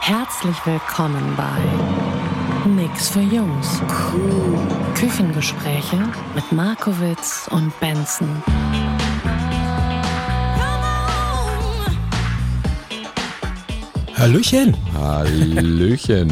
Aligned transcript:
Herzlich 0.00 0.56
willkommen 0.64 1.36
bei 1.36 2.68
Nix 2.68 3.10
für 3.10 3.20
Jungs. 3.20 3.80
Küchengespräche 4.94 5.98
mit 6.34 6.50
Markowitz 6.50 7.48
und 7.52 7.78
Benson. 7.80 8.42
Hallöchen. 14.16 14.76
Hallöchen. 14.94 16.30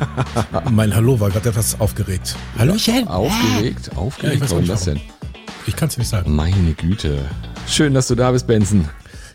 Mein 0.70 0.94
Hallo 0.94 1.18
war 1.18 1.30
gerade 1.30 1.48
etwas 1.48 1.80
aufgeregt. 1.80 2.36
Hallöchen. 2.58 3.08
Aufgeregt? 3.08 3.86
Ja, 3.86 3.92
ich 3.92 3.98
Aufgeregt? 3.98 4.42
weiß 4.42 4.50
Warum 4.50 4.66
das 4.66 4.84
denn? 4.84 5.00
Ich 5.66 5.76
kann 5.76 5.88
es 5.88 5.98
nicht 5.98 6.08
sagen. 6.08 6.34
Meine 6.34 6.74
Güte. 6.74 7.24
Schön, 7.66 7.94
dass 7.94 8.08
du 8.08 8.14
da 8.14 8.30
bist, 8.30 8.46
Benson. 8.46 8.88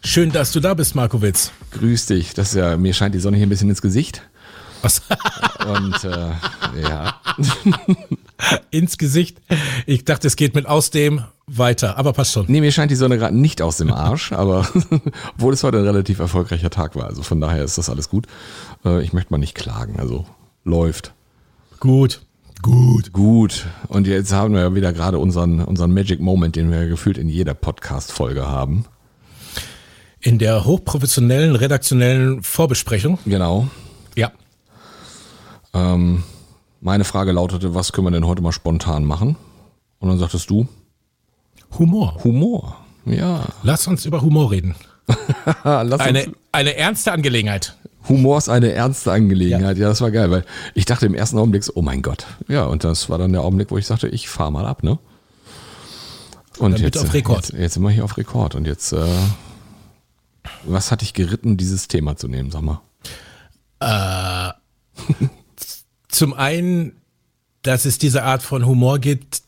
Schön, 0.08 0.32
dass 0.32 0.54
du 0.54 0.62
da 0.62 0.74
bist, 0.74 0.96
Markowitz. 0.96 1.52
Grüß 1.72 2.06
dich. 2.06 2.34
Das 2.34 2.50
ist 2.50 2.56
ja, 2.56 2.78
mir 2.78 2.94
scheint 2.94 3.14
die 3.14 3.20
Sonne 3.20 3.36
hier 3.36 3.46
ein 3.46 3.50
bisschen 3.50 3.70
ins 3.70 3.82
Gesicht. 3.82 4.22
Was? 4.82 5.02
Und 5.68 6.02
äh, 6.06 6.82
ja. 6.82 7.20
Ins 8.72 8.98
Gesicht. 8.98 9.42
Ich 9.86 10.06
dachte, 10.06 10.28
es 10.28 10.38
geht 10.38 10.56
mit 10.56 10.66
aus 10.66 10.92
dem 10.92 11.26
weiter, 11.46 11.98
aber 11.98 12.14
passt 12.14 12.32
schon. 12.32 12.46
Nee, 12.48 12.62
mir 12.62 12.72
scheint 12.72 12.90
die 12.90 12.96
Sonne 12.96 13.18
gerade 13.18 13.36
nicht 13.36 13.62
aus 13.62 13.78
dem 13.78 13.92
Arsch, 13.92 14.32
aber 14.32 14.66
obwohl 15.36 15.54
es 15.54 15.64
heute 15.66 15.80
ein 15.80 15.84
relativ 15.84 16.20
erfolgreicher 16.20 16.70
Tag 16.70 16.96
war. 16.96 17.08
Also 17.08 17.22
von 17.22 17.42
daher 17.42 17.66
ist 17.66 17.78
das 17.78 17.90
alles 17.90 18.08
gut. 18.08 18.28
Äh, 18.86 19.04
ich 19.04 19.12
möchte 19.12 19.34
mal 19.34 19.40
nicht 19.40 19.56
klagen. 19.56 20.00
Also 20.00 20.26
läuft. 20.64 21.14
Gut. 21.82 22.22
Gut. 22.62 23.12
Gut. 23.12 23.68
Und 23.90 24.08
jetzt 24.08 24.32
haben 24.32 24.54
wir 24.54 24.62
ja 24.62 24.74
wieder 24.74 24.94
gerade 24.94 25.20
unseren, 25.20 25.60
unseren 25.60 25.94
Magic 25.94 26.22
Moment, 26.22 26.56
den 26.56 26.72
wir 26.72 26.88
gefühlt 26.88 27.18
in 27.18 27.28
jeder 27.28 27.54
Podcast-Folge 27.54 28.48
haben. 28.48 28.86
In 30.20 30.40
der 30.40 30.66
hochprofessionellen 30.66 31.56
redaktionellen 31.56 32.44
Vorbesprechung. 32.44 33.20
Genau. 33.26 33.68
Ja. 34.16 34.32
Ähm, 35.74 36.24
meine 36.82 37.04
Frage 37.04 37.32
lautete, 37.32 37.76
was 37.76 37.92
können 37.92 38.08
wir 38.08 38.12
denn 38.12 38.26
heute 38.26 38.42
mal 38.42 38.52
spontan 38.52 39.06
machen? 39.06 39.36
Und 40.00 40.10
dann 40.10 40.18
sagtest 40.20 40.50
du, 40.50 40.68
Humor. 41.78 42.18
Humor. 42.24 42.78
Ja. 43.06 43.46
Lass 43.64 43.88
uns 43.88 44.06
über 44.06 44.22
Humor 44.22 44.52
reden. 44.52 44.76
Eine, 45.64 46.34
eine 46.52 46.76
ernste 46.76 47.14
Angelegenheit. 47.14 47.78
Humor 48.10 48.38
ist 48.38 48.50
eine 48.50 48.72
ernste 48.74 49.12
Angelegenheit. 49.12 49.78
Ja. 49.78 49.88
das 49.88 50.02
war 50.02 50.12
geil, 50.12 50.32
weil 50.32 50.44
ich 50.74 50.86
dachte 50.86 51.06
im 51.06 51.14
ersten 51.14 51.38
Augenblick 51.38 51.64
so, 51.64 51.74
oh 51.76 51.82
mein 51.82 52.02
Gott. 52.02 52.26
Ja, 52.48 52.66
und 52.66 52.84
das 52.84 53.10
war 53.10 53.18
dann 53.18 53.32
der 53.32 53.42
Augenblick, 53.42 53.72
wo 53.72 53.78
ich 53.78 53.86
sagte, 53.86 54.08
ich 54.08 54.28
fahr 54.30 54.52
mal 54.52 54.66
ab, 54.66 54.84
ne? 54.84 55.00
Und 56.58 56.72
bitte 56.72 56.84
jetzt, 56.84 56.98
auf 56.98 57.14
Rekord. 57.14 57.50
Jetzt, 57.50 57.54
jetzt 57.54 57.74
sind 57.76 57.84
wir 57.84 57.90
hier 57.90 58.04
auf 58.04 58.18
Rekord. 58.18 58.56
Und 58.56 58.66
jetzt, 58.66 58.92
äh, 58.92 59.06
was 60.68 60.92
hat 60.92 61.02
dich 61.02 61.14
geritten, 61.14 61.58
dieses 61.58 61.88
Thema 61.88 62.16
zu 62.16 62.28
nehmen, 62.28 62.52
sag 62.52 62.62
mal? 62.62 62.82
Zum 66.10 66.34
einen, 66.34 66.94
dass 67.62 67.86
es 67.86 67.98
diese 67.98 68.24
Art 68.24 68.44
von 68.44 68.66
Humor 68.66 69.00
gibt, 69.00 69.42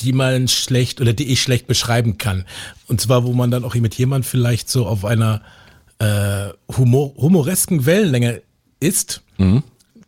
die 0.00 0.12
man 0.12 0.48
schlecht 0.48 1.00
oder 1.00 1.12
die 1.12 1.26
ich 1.32 1.42
schlecht 1.42 1.66
beschreiben 1.66 2.18
kann. 2.18 2.44
Und 2.88 3.00
zwar, 3.00 3.24
wo 3.24 3.32
man 3.32 3.50
dann 3.50 3.64
auch 3.64 3.74
mit 3.74 3.94
jemand 3.94 4.26
vielleicht 4.26 4.68
so 4.68 4.86
auf 4.86 5.04
einer 5.04 5.42
äh, 5.98 6.50
Humor, 6.76 7.14
humoresken 7.16 7.86
Wellenlänge 7.86 8.42
ist, 8.80 9.22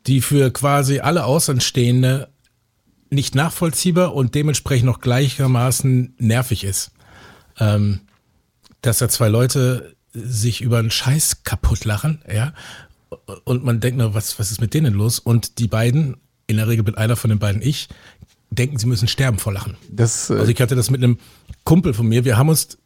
die 0.07 0.21
für 0.21 0.51
quasi 0.51 1.01
alle 1.01 1.25
Außenstehende 1.25 2.29
nicht 3.11 3.35
nachvollziehbar 3.35 4.15
und 4.15 4.35
dementsprechend 4.35 4.87
noch 4.87 5.01
gleichermaßen 5.01 6.15
nervig 6.19 6.65
ist. 6.65 6.93
Ähm, 7.59 8.01
dass 8.81 8.99
da 8.99 9.09
zwei 9.09 9.29
Leute 9.29 9.95
sich 10.13 10.61
über 10.61 10.79
einen 10.79 10.91
Scheiß 10.91 11.45
kaputt 11.45 11.85
lachen, 11.85 12.23
ja, 12.33 12.53
und 13.45 13.65
man 13.65 13.81
denkt 13.81 13.99
nur, 13.99 14.15
was, 14.15 14.39
was 14.39 14.51
ist 14.51 14.61
mit 14.61 14.75
denen 14.75 14.95
los? 14.95 15.19
Und 15.19 15.59
die 15.59 15.69
beiden, 15.69 16.17
in 16.47 16.57
der 16.57 16.69
Regel 16.69 16.85
mit 16.85 16.99
einer 16.99 17.17
von 17.17 17.31
den 17.31 17.39
beiden 17.39 17.63
ich, 17.63 17.89
denken, 18.51 18.79
sie 18.79 18.87
müssen 18.87 19.09
sterben 19.09 19.39
vor 19.39 19.53
Lachen. 19.53 19.77
Das, 19.91 20.31
äh, 20.31 20.35
Also 20.35 20.51
ich 20.51 20.61
hatte 20.61 20.77
das 20.77 20.91
mit 20.91 21.03
einem 21.03 21.19
Kumpel 21.65 21.95
von 21.95 22.07
mir, 22.07 22.25
wir 22.25 22.37
haben 22.37 22.49
uns, 22.49 22.79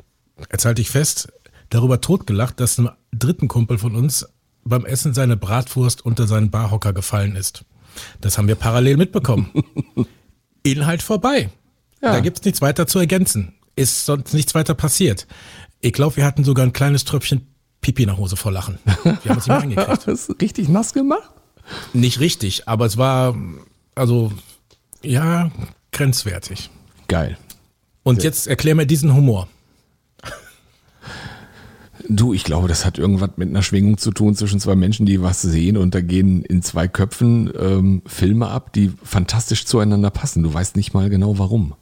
jetzt 0.50 0.64
halte 0.64 0.82
ich 0.82 0.90
fest, 0.90 1.32
darüber 1.70 2.00
totgelacht, 2.00 2.60
dass 2.60 2.78
einem 2.78 2.90
dritten 3.12 3.48
Kumpel 3.48 3.78
von 3.78 3.96
uns 3.96 4.26
beim 4.64 4.84
Essen 4.84 5.14
seine 5.14 5.36
Bratwurst 5.36 6.04
unter 6.04 6.26
seinen 6.26 6.50
Barhocker 6.50 6.92
gefallen 6.92 7.36
ist. 7.36 7.64
Das 8.20 8.36
haben 8.36 8.48
wir 8.48 8.56
parallel 8.56 8.96
mitbekommen. 8.96 9.50
Inhalt 10.62 11.02
vorbei. 11.02 11.50
Ja. 12.02 12.12
Da 12.12 12.20
gibt's 12.20 12.44
nichts 12.44 12.60
weiter 12.60 12.86
zu 12.86 12.98
ergänzen. 12.98 13.54
Ist 13.74 14.06
sonst 14.06 14.34
nichts 14.34 14.54
weiter 14.54 14.74
passiert. 14.74 15.26
Ich 15.80 15.92
glaube, 15.92 16.16
wir 16.16 16.24
hatten 16.24 16.44
sogar 16.44 16.64
ein 16.64 16.72
kleines 16.72 17.04
Tröpfchen 17.04 17.46
Pipi 17.80 18.02
in 18.02 18.08
der 18.08 18.18
Hose 18.18 18.36
vor 18.36 18.50
Lachen. 18.52 18.78
Wir 19.04 19.12
haben 19.30 19.36
uns 19.36 19.46
nicht 19.46 19.62
eingekriegt. 19.62 19.88
das 20.06 20.28
ist 20.28 20.40
richtig 20.40 20.68
nass 20.68 20.92
gemacht? 20.92 21.30
Nicht 21.92 22.20
richtig, 22.20 22.68
aber 22.68 22.86
es 22.86 22.96
war, 22.96 23.36
also, 23.94 24.32
ja, 25.02 25.50
grenzwertig. 25.92 26.70
Geil. 27.08 27.36
Und 28.02 28.22
jetzt 28.22 28.46
erklär 28.46 28.74
mir 28.74 28.86
diesen 28.86 29.14
Humor. 29.14 29.48
Du, 32.08 32.32
ich 32.32 32.44
glaube, 32.44 32.68
das 32.68 32.84
hat 32.84 32.98
irgendwas 32.98 33.30
mit 33.36 33.48
einer 33.48 33.62
Schwingung 33.62 33.98
zu 33.98 34.12
tun 34.12 34.36
zwischen 34.36 34.60
zwei 34.60 34.76
Menschen, 34.76 35.06
die 35.06 35.22
was 35.22 35.42
sehen 35.42 35.76
und 35.76 35.94
da 35.94 36.00
gehen 36.00 36.42
in 36.42 36.62
zwei 36.62 36.86
Köpfen 36.86 37.52
ähm, 37.58 38.02
Filme 38.06 38.48
ab, 38.48 38.72
die 38.72 38.92
fantastisch 39.02 39.64
zueinander 39.64 40.10
passen. 40.10 40.42
Du 40.44 40.52
weißt 40.52 40.76
nicht 40.76 40.94
mal 40.94 41.10
genau 41.10 41.38
warum. 41.38 41.74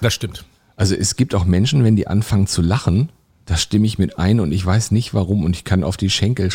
Das 0.00 0.12
stimmt. 0.12 0.44
Also 0.76 0.94
es 0.94 1.16
gibt 1.16 1.34
auch 1.34 1.44
Menschen, 1.44 1.84
wenn 1.84 1.96
die 1.96 2.06
anfangen 2.06 2.46
zu 2.46 2.62
lachen, 2.62 3.10
da 3.46 3.56
stimme 3.56 3.86
ich 3.86 3.98
mit 3.98 4.18
ein 4.18 4.40
und 4.40 4.52
ich 4.52 4.64
weiß 4.64 4.90
nicht 4.90 5.14
warum 5.14 5.44
und 5.44 5.54
ich 5.54 5.64
kann 5.64 5.84
auf 5.84 5.96
die 5.96 6.10
Schenkel 6.10 6.50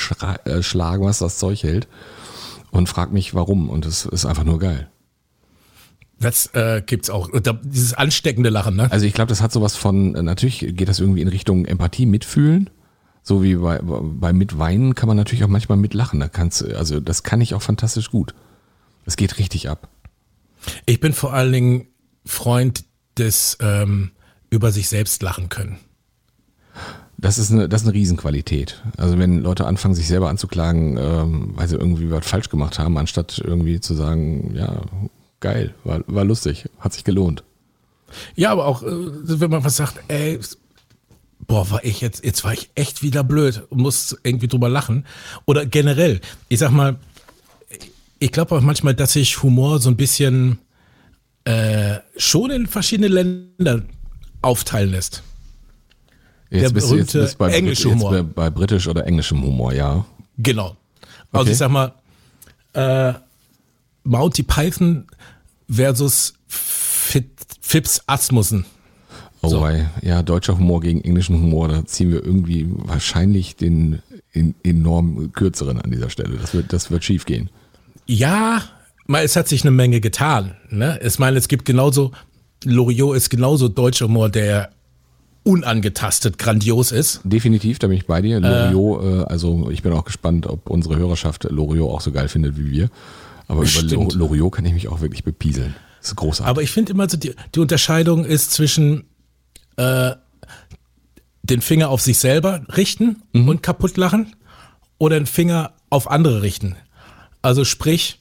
äh, 0.45 0.63
schlagen, 0.63 1.05
was 1.05 1.19
das 1.19 1.37
Zeug 1.37 1.63
hält 1.63 1.87
und 2.71 2.89
frag 2.89 3.11
mich 3.11 3.33
warum 3.33 3.69
und 3.69 3.85
es 3.85 4.05
ist 4.05 4.25
einfach 4.25 4.43
nur 4.43 4.59
geil. 4.59 4.89
Das 6.19 6.47
äh, 6.53 6.81
gibt's 6.85 7.09
auch. 7.09 7.29
Dieses 7.63 7.93
ansteckende 7.93 8.49
Lachen, 8.49 8.75
ne? 8.75 8.91
Also 8.91 9.05
ich 9.05 9.13
glaube, 9.13 9.29
das 9.29 9.41
hat 9.41 9.53
sowas 9.53 9.77
von, 9.77 10.15
äh, 10.15 10.23
natürlich 10.23 10.59
geht 10.75 10.89
das 10.89 10.99
irgendwie 10.99 11.21
in 11.21 11.29
Richtung 11.29 11.65
Empathie, 11.65 12.05
Mitfühlen. 12.05 12.69
So 13.23 13.43
wie 13.43 13.55
bei, 13.55 13.79
bei 13.81 14.33
Mitweinen 14.33 14.95
kann 14.95 15.07
man 15.07 15.15
natürlich 15.15 15.43
auch 15.43 15.49
manchmal 15.49 15.77
mitlachen. 15.77 16.19
Da 16.19 16.27
kannst, 16.27 16.63
also 16.63 16.99
das 16.99 17.23
kann 17.23 17.41
ich 17.41 17.53
auch 17.53 17.61
fantastisch 17.61 18.11
gut. 18.11 18.33
Es 19.05 19.15
geht 19.15 19.37
richtig 19.37 19.69
ab. 19.69 19.87
Ich 20.85 20.99
bin 20.99 21.13
vor 21.13 21.33
allen 21.33 21.53
Dingen 21.53 21.87
Freund 22.25 22.83
des 23.19 23.57
ähm, 23.61 24.11
über 24.49 24.71
sich 24.71 24.89
selbst 24.89 25.21
lachen 25.21 25.49
können. 25.49 25.77
Das 27.17 27.37
ist 27.37 27.51
eine, 27.51 27.67
das 27.67 27.81
ist 27.81 27.87
eine 27.87 27.95
Riesenqualität. 27.95 28.81
Also 28.97 29.19
wenn 29.19 29.39
Leute 29.39 29.65
anfangen, 29.65 29.93
sich 29.93 30.07
selber 30.07 30.29
anzuklagen, 30.29 30.97
ähm, 30.97 31.51
weil 31.55 31.67
sie 31.67 31.75
irgendwie 31.75 32.09
was 32.11 32.25
falsch 32.25 32.49
gemacht 32.49 32.79
haben, 32.79 32.97
anstatt 32.97 33.41
irgendwie 33.43 33.81
zu 33.81 33.93
sagen, 33.93 34.55
ja, 34.55 34.81
geil, 35.41 35.73
war, 35.83 36.01
war 36.07 36.23
lustig, 36.23 36.69
hat 36.79 36.93
sich 36.93 37.03
gelohnt. 37.03 37.43
Ja, 38.35 38.51
aber 38.51 38.65
auch, 38.65 38.83
äh, 38.83 38.87
wenn 38.87 39.51
man 39.51 39.63
was 39.63 39.75
sagt, 39.75 39.99
ey, 40.07 40.39
boah, 41.45 41.69
war 41.69 41.83
ich 41.83 41.99
jetzt, 41.99 42.23
jetzt 42.23 42.43
war 42.45 42.53
ich 42.53 42.69
echt 42.75 43.03
wieder 43.03 43.23
blöd 43.23 43.63
und 43.69 43.81
muss 43.81 44.17
irgendwie 44.23 44.47
drüber 44.47 44.69
lachen. 44.69 45.05
Oder 45.45 45.65
generell, 45.65 46.21
ich 46.47 46.59
sag 46.59 46.71
mal, 46.71 46.97
ich 48.19 48.31
glaube 48.31 48.55
auch 48.55 48.61
manchmal, 48.61 48.93
dass 48.93 49.13
sich 49.13 49.43
Humor 49.43 49.79
so 49.79 49.89
ein 49.89 49.97
bisschen 49.97 50.59
äh, 51.49 51.99
schon 52.17 52.51
in 52.51 52.67
verschiedene 52.67 53.07
Länder 53.07 53.83
aufteilen 54.41 54.91
lässt. 54.91 55.23
Jetzt 56.49 56.61
Der 56.63 56.69
bist 56.69 56.91
du 56.91 56.95
jetzt 56.95 57.11
berühmte 57.13 57.19
bist 57.21 57.37
bei, 57.37 57.51
englische 57.53 57.89
jetzt 57.89 57.93
Humor. 57.95 58.11
bei, 58.11 58.23
bei 58.23 58.49
britisch 58.49 58.87
oder 58.87 59.05
englischem 59.05 59.41
Humor, 59.43 59.73
ja. 59.73 60.05
Genau. 60.37 60.75
Also 61.31 61.41
Okay. 61.43 61.51
ich 61.51 61.57
sag 61.57 61.69
mal, 61.71 61.93
äh, 62.73 63.13
Monty 64.03 64.43
Python 64.43 65.05
versus 65.69 66.33
Fit, 66.47 67.29
Fips 67.61 68.01
Asmussen. 68.07 68.65
Oh, 69.41 69.49
So. 69.49 69.61
wei. 69.61 69.89
ja, 70.01 70.21
deutscher 70.23 70.57
Humor 70.57 70.81
gegen 70.81 71.01
englischen 71.01 71.35
Humor, 71.35 71.67
da 71.69 71.85
ziehen 71.85 72.11
wir 72.11 72.23
irgendwie 72.23 72.67
wahrscheinlich 72.69 73.55
den 73.55 74.01
in, 74.31 74.53
enorm 74.63 75.31
kürzeren 75.33 75.79
an 75.81 75.91
dieser 75.91 76.09
Stelle. 76.09 76.37
Das 76.37 76.53
wird, 76.53 76.73
das 76.73 76.89
wird 76.91 77.03
schief 77.03 77.25
gehen. 77.25 77.49
Ja, 78.05 78.63
es 79.17 79.35
hat 79.35 79.47
sich 79.47 79.63
eine 79.63 79.71
Menge 79.71 80.01
getan. 80.01 80.55
Ne? 80.69 80.99
Ich 81.03 81.19
meine, 81.19 81.37
es 81.37 81.47
gibt 81.47 81.65
genauso, 81.65 82.11
Loriot 82.63 83.17
ist 83.17 83.29
genauso 83.29 83.67
deutscher 83.67 84.05
Humor, 84.05 84.29
der 84.29 84.71
unangetastet 85.43 86.37
grandios 86.37 86.91
ist. 86.91 87.21
Definitiv, 87.23 87.79
da 87.79 87.87
bin 87.87 87.97
ich 87.97 88.05
bei 88.05 88.21
dir. 88.21 88.39
Loriot, 88.39 89.03
äh, 89.03 89.23
also 89.23 89.69
ich 89.71 89.81
bin 89.81 89.93
auch 89.93 90.05
gespannt, 90.05 90.45
ob 90.45 90.69
unsere 90.69 90.97
Hörerschaft 90.97 91.45
Loriot 91.45 91.89
auch 91.89 92.01
so 92.01 92.11
geil 92.11 92.27
findet 92.27 92.57
wie 92.57 92.69
wir. 92.69 92.89
Aber 93.47 93.61
Bestimmt. 93.61 93.91
über 93.91 94.13
Loriot 94.13 94.53
kann 94.53 94.65
ich 94.65 94.73
mich 94.73 94.87
auch 94.87 95.01
wirklich 95.01 95.23
bepieseln. 95.23 95.75
Das 96.01 96.09
ist 96.09 96.15
großartig. 96.15 96.49
Aber 96.49 96.61
ich 96.61 96.71
finde 96.71 96.91
immer 96.91 97.09
so, 97.09 97.17
die, 97.17 97.33
die 97.55 97.59
Unterscheidung 97.59 98.25
ist 98.25 98.51
zwischen 98.51 99.05
äh, 99.77 100.11
den 101.41 101.61
Finger 101.61 101.89
auf 101.89 102.01
sich 102.01 102.19
selber 102.19 102.61
richten 102.75 103.23
und 103.33 103.63
kaputt 103.63 103.97
lachen 103.97 104.35
oder 104.99 105.17
den 105.17 105.25
Finger 105.25 105.73
auf 105.89 106.11
andere 106.11 106.43
richten. 106.43 106.75
Also 107.41 107.65
sprich, 107.65 108.18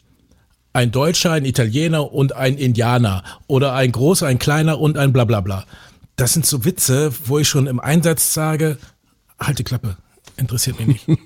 ein 0.78 0.92
Deutscher, 0.92 1.32
ein 1.32 1.44
Italiener 1.44 2.12
und 2.12 2.36
ein 2.36 2.56
Indianer 2.56 3.25
oder 3.48 3.75
ein 3.75 3.90
großer, 3.90 4.28
ein 4.28 4.38
kleiner 4.38 4.78
und 4.78 4.96
ein 4.96 5.12
Blablabla. 5.12 5.64
Das 6.14 6.34
sind 6.34 6.46
so 6.46 6.64
Witze, 6.64 7.12
wo 7.25 7.40
ich 7.40 7.48
schon 7.48 7.66
im 7.66 7.80
Einsatz 7.80 8.32
sage, 8.32 8.78
halt 9.40 9.58
die 9.58 9.64
Klappe, 9.64 9.96
interessiert 10.36 10.78
mich 10.78 11.04
nicht. 11.08 11.20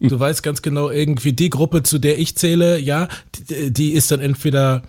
du 0.00 0.18
weißt 0.18 0.42
ganz 0.42 0.62
genau, 0.62 0.88
irgendwie 0.88 1.34
die 1.34 1.50
Gruppe, 1.50 1.82
zu 1.82 1.98
der 1.98 2.18
ich 2.18 2.36
zähle, 2.36 2.78
ja, 2.78 3.08
die, 3.50 3.70
die 3.70 3.92
ist 3.92 4.10
dann 4.10 4.20
entweder 4.20 4.82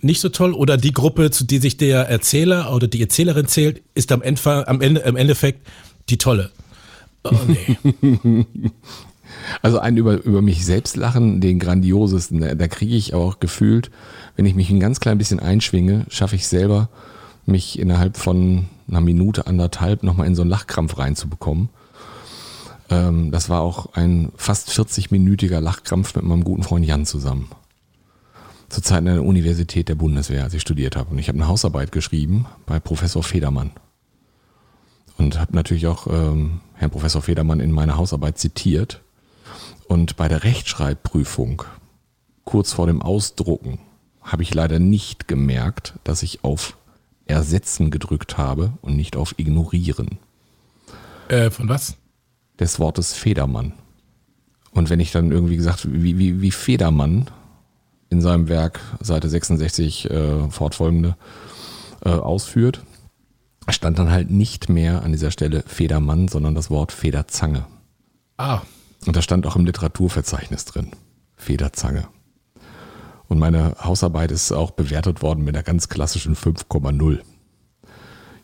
nicht 0.00 0.20
so 0.20 0.28
toll 0.28 0.52
oder 0.52 0.76
die 0.76 0.92
Gruppe, 0.92 1.32
zu 1.32 1.42
die 1.42 1.58
sich 1.58 1.76
der 1.76 2.08
Erzähler 2.08 2.72
oder 2.72 2.86
die 2.86 3.00
Erzählerin 3.00 3.48
zählt, 3.48 3.82
ist 3.94 4.12
am 4.12 4.22
Ende, 4.22 4.68
am 4.68 4.80
Ende 4.80 5.00
im 5.00 5.16
Endeffekt 5.16 5.66
die 6.10 6.18
tolle. 6.18 6.52
Oh, 7.24 7.34
nee. 7.48 8.46
Also 9.62 9.78
ein 9.78 9.96
über, 9.96 10.22
über 10.24 10.42
mich 10.42 10.64
selbst 10.64 10.96
lachen, 10.96 11.40
den 11.40 11.58
grandiosesten, 11.58 12.40
da, 12.40 12.54
da 12.54 12.68
kriege 12.68 12.94
ich 12.94 13.14
auch 13.14 13.40
gefühlt, 13.40 13.90
wenn 14.36 14.46
ich 14.46 14.54
mich 14.54 14.70
ein 14.70 14.80
ganz 14.80 15.00
klein 15.00 15.18
bisschen 15.18 15.40
einschwinge, 15.40 16.06
schaffe 16.08 16.36
ich 16.36 16.46
selber, 16.46 16.88
mich 17.46 17.78
innerhalb 17.78 18.16
von 18.16 18.66
einer 18.88 19.00
Minute, 19.00 19.46
anderthalb 19.46 20.02
nochmal 20.02 20.26
in 20.26 20.34
so 20.34 20.42
einen 20.42 20.50
Lachkrampf 20.50 20.98
reinzubekommen. 20.98 21.68
Ähm, 22.90 23.30
das 23.30 23.48
war 23.48 23.62
auch 23.62 23.94
ein 23.94 24.32
fast 24.36 24.70
40-minütiger 24.70 25.60
Lachkrampf 25.60 26.14
mit 26.14 26.24
meinem 26.24 26.44
guten 26.44 26.62
Freund 26.62 26.86
Jan 26.86 27.06
zusammen. 27.06 27.48
Zur 28.68 28.82
Zeit 28.82 28.98
an 28.98 29.04
der 29.06 29.24
Universität 29.24 29.88
der 29.88 29.94
Bundeswehr, 29.94 30.44
als 30.44 30.54
ich 30.54 30.62
studiert 30.62 30.96
habe. 30.96 31.10
Und 31.10 31.18
ich 31.18 31.28
habe 31.28 31.38
eine 31.38 31.48
Hausarbeit 31.48 31.92
geschrieben 31.92 32.46
bei 32.66 32.80
Professor 32.80 33.22
Federmann. 33.22 33.70
Und 35.18 35.38
habe 35.38 35.54
natürlich 35.54 35.86
auch 35.86 36.08
ähm, 36.08 36.60
Herrn 36.74 36.90
Professor 36.90 37.22
Federmann 37.22 37.60
in 37.60 37.70
meiner 37.72 37.96
Hausarbeit 37.96 38.38
zitiert. 38.38 39.02
Und 39.88 40.16
bei 40.16 40.28
der 40.28 40.42
Rechtschreibprüfung, 40.44 41.62
kurz 42.44 42.72
vor 42.72 42.86
dem 42.86 43.02
Ausdrucken, 43.02 43.78
habe 44.22 44.42
ich 44.42 44.52
leider 44.54 44.78
nicht 44.78 45.28
gemerkt, 45.28 45.94
dass 46.04 46.22
ich 46.22 46.42
auf 46.44 46.76
Ersetzen 47.26 47.90
gedrückt 47.90 48.38
habe 48.38 48.72
und 48.82 48.96
nicht 48.96 49.16
auf 49.16 49.38
Ignorieren 49.38 50.18
Äh, 51.28 51.50
von 51.50 51.68
was? 51.68 51.96
des 52.58 52.78
Wortes 52.80 53.12
Federmann. 53.12 53.74
Und 54.72 54.90
wenn 54.90 55.00
ich 55.00 55.12
dann 55.12 55.30
irgendwie 55.30 55.56
gesagt, 55.56 55.86
wie, 55.90 56.18
wie, 56.18 56.40
wie 56.40 56.50
Federmann 56.50 57.26
in 58.08 58.20
seinem 58.20 58.48
Werk 58.48 58.80
Seite 59.00 59.28
66 59.28 60.10
äh, 60.10 60.48
fortfolgende 60.50 61.16
äh, 62.04 62.10
ausführt, 62.10 62.82
stand 63.68 63.98
dann 63.98 64.10
halt 64.10 64.30
nicht 64.30 64.68
mehr 64.68 65.02
an 65.02 65.12
dieser 65.12 65.30
Stelle 65.30 65.64
Federmann, 65.66 66.28
sondern 66.28 66.54
das 66.54 66.70
Wort 66.70 66.92
Federzange. 66.92 67.66
Ah, 68.38 68.62
Und 69.04 69.16
da 69.16 69.22
stand 69.22 69.46
auch 69.46 69.56
im 69.56 69.66
Literaturverzeichnis 69.66 70.64
drin. 70.64 70.92
Federzange. 71.36 72.08
Und 73.28 73.38
meine 73.38 73.76
Hausarbeit 73.82 74.30
ist 74.30 74.52
auch 74.52 74.70
bewertet 74.70 75.22
worden 75.22 75.44
mit 75.44 75.54
einer 75.54 75.64
ganz 75.64 75.88
klassischen 75.88 76.36
5,0. 76.36 77.20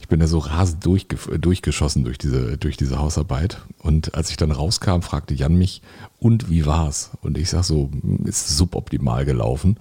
Ich 0.01 0.09
bin 0.09 0.19
da 0.19 0.27
so 0.27 0.39
rasend 0.39 0.85
durchge 0.85 1.17
durchgeschossen 1.39 2.05
durch 2.05 2.19
diese, 2.19 2.59
durch 2.59 2.77
diese 2.77 2.99
Hausarbeit. 2.99 3.63
Und 3.79 4.15
als 4.15 4.31
ich 4.31 4.37
dann 4.37 4.51
rauskam, 4.51 5.01
fragte 5.01 5.33
Jan 5.33 5.55
mich, 5.55 5.81
und 6.19 6.51
wie 6.51 6.67
war's? 6.67 7.13
Und 7.23 7.39
ich 7.39 7.51
sag 7.51 7.63
so, 7.63 7.91
ist 8.25 8.57
suboptimal 8.57 9.25
gelaufen. 9.25 9.79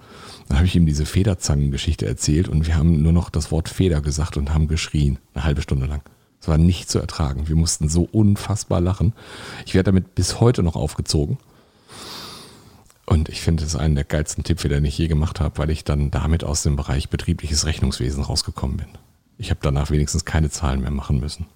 Dann 0.48 0.58
habe 0.58 0.66
ich 0.66 0.76
ihm 0.76 0.86
diese 0.86 1.06
Federzangengeschichte 1.06 2.06
erzählt 2.06 2.48
und 2.48 2.66
wir 2.66 2.76
haben 2.76 3.02
nur 3.02 3.12
noch 3.12 3.30
das 3.30 3.50
Wort 3.50 3.68
Feder 3.68 4.00
gesagt 4.00 4.36
und 4.36 4.54
haben 4.54 4.68
geschrien, 4.68 5.18
eine 5.34 5.44
halbe 5.44 5.60
Stunde 5.60 5.86
lang. 5.86 6.02
Es 6.42 6.48
war 6.48 6.58
nicht 6.58 6.90
zu 6.90 6.98
ertragen. 6.98 7.46
Wir 7.46 7.54
mussten 7.54 7.88
so 7.88 8.08
unfassbar 8.10 8.80
lachen. 8.80 9.12
Ich 9.64 9.74
werde 9.74 9.92
damit 9.92 10.16
bis 10.16 10.40
heute 10.40 10.64
noch 10.64 10.74
aufgezogen. 10.74 11.38
Und 13.06 13.28
ich 13.28 13.40
finde, 13.40 13.62
das 13.62 13.74
ist 13.74 13.80
einer 13.80 13.94
der 13.94 14.04
geilsten 14.04 14.42
Tippfehler, 14.42 14.76
den 14.76 14.84
ich 14.84 14.98
je 14.98 15.06
gemacht 15.06 15.38
habe, 15.38 15.56
weil 15.58 15.70
ich 15.70 15.84
dann 15.84 16.10
damit 16.10 16.42
aus 16.42 16.64
dem 16.64 16.74
Bereich 16.74 17.10
betriebliches 17.10 17.64
Rechnungswesen 17.64 18.24
rausgekommen 18.24 18.78
bin. 18.78 18.88
Ich 19.38 19.50
habe 19.50 19.60
danach 19.62 19.92
wenigstens 19.92 20.24
keine 20.24 20.50
Zahlen 20.50 20.80
mehr 20.80 20.90
machen 20.90 21.20
müssen. 21.20 21.46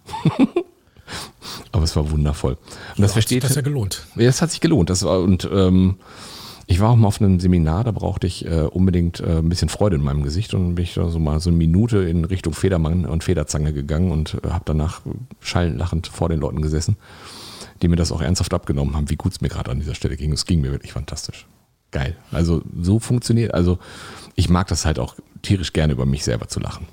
Aber 1.72 1.82
es 1.82 1.96
war 1.96 2.08
wundervoll. 2.12 2.56
Und 2.96 3.02
das 3.02 3.12
versteht 3.12 3.42
das 3.42 3.56
ja 3.56 3.62
gelohnt. 3.62 4.06
ja, 4.14 4.28
es 4.28 4.40
hat 4.40 4.52
sich 4.52 4.60
gelohnt. 4.60 4.88
Das 4.88 5.02
war, 5.02 5.20
und 5.20 5.48
ähm, 5.52 5.96
ich 6.68 6.80
war 6.80 6.90
auch 6.90 6.96
mal 6.96 7.06
auf 7.08 7.20
einem 7.20 7.38
Seminar, 7.38 7.84
da 7.84 7.92
brauchte 7.92 8.26
ich 8.26 8.44
äh, 8.44 8.62
unbedingt 8.62 9.20
äh, 9.20 9.38
ein 9.38 9.48
bisschen 9.48 9.68
Freude 9.68 9.96
in 9.96 10.02
meinem 10.02 10.22
Gesicht 10.22 10.52
und 10.54 10.74
bin 10.74 10.82
ich 10.84 10.94
da 10.94 11.08
so 11.08 11.18
mal 11.18 11.38
so 11.40 11.50
eine 11.50 11.56
Minute 11.58 11.98
in 11.98 12.24
Richtung 12.24 12.54
Federmann 12.54 13.06
und 13.06 13.22
Federzange 13.24 13.72
gegangen 13.72 14.10
und 14.10 14.34
äh, 14.44 14.48
habe 14.50 14.64
danach 14.64 15.00
schallend 15.40 15.78
lachend 15.78 16.08
vor 16.08 16.28
den 16.28 16.40
Leuten 16.40 16.62
gesessen, 16.62 16.96
die 17.82 17.88
mir 17.88 17.96
das 17.96 18.10
auch 18.10 18.20
ernsthaft 18.20 18.52
abgenommen 18.52 18.96
haben, 18.96 19.10
wie 19.10 19.16
gut 19.16 19.32
es 19.32 19.40
mir 19.40 19.48
gerade 19.48 19.70
an 19.70 19.78
dieser 19.78 19.94
Stelle 19.94 20.16
ging. 20.16 20.32
Es 20.32 20.44
ging 20.46 20.60
mir 20.60 20.72
wirklich 20.72 20.92
fantastisch. 20.92 21.46
Geil. 21.92 22.16
Also 22.32 22.62
so 22.82 22.98
funktioniert. 22.98 23.54
Also 23.54 23.78
ich 24.34 24.48
mag 24.48 24.66
das 24.66 24.84
halt 24.84 24.98
auch 24.98 25.14
tierisch 25.42 25.72
gerne 25.72 25.92
über 25.92 26.04
mich 26.04 26.24
selber 26.24 26.48
zu 26.48 26.58
lachen. 26.58 26.86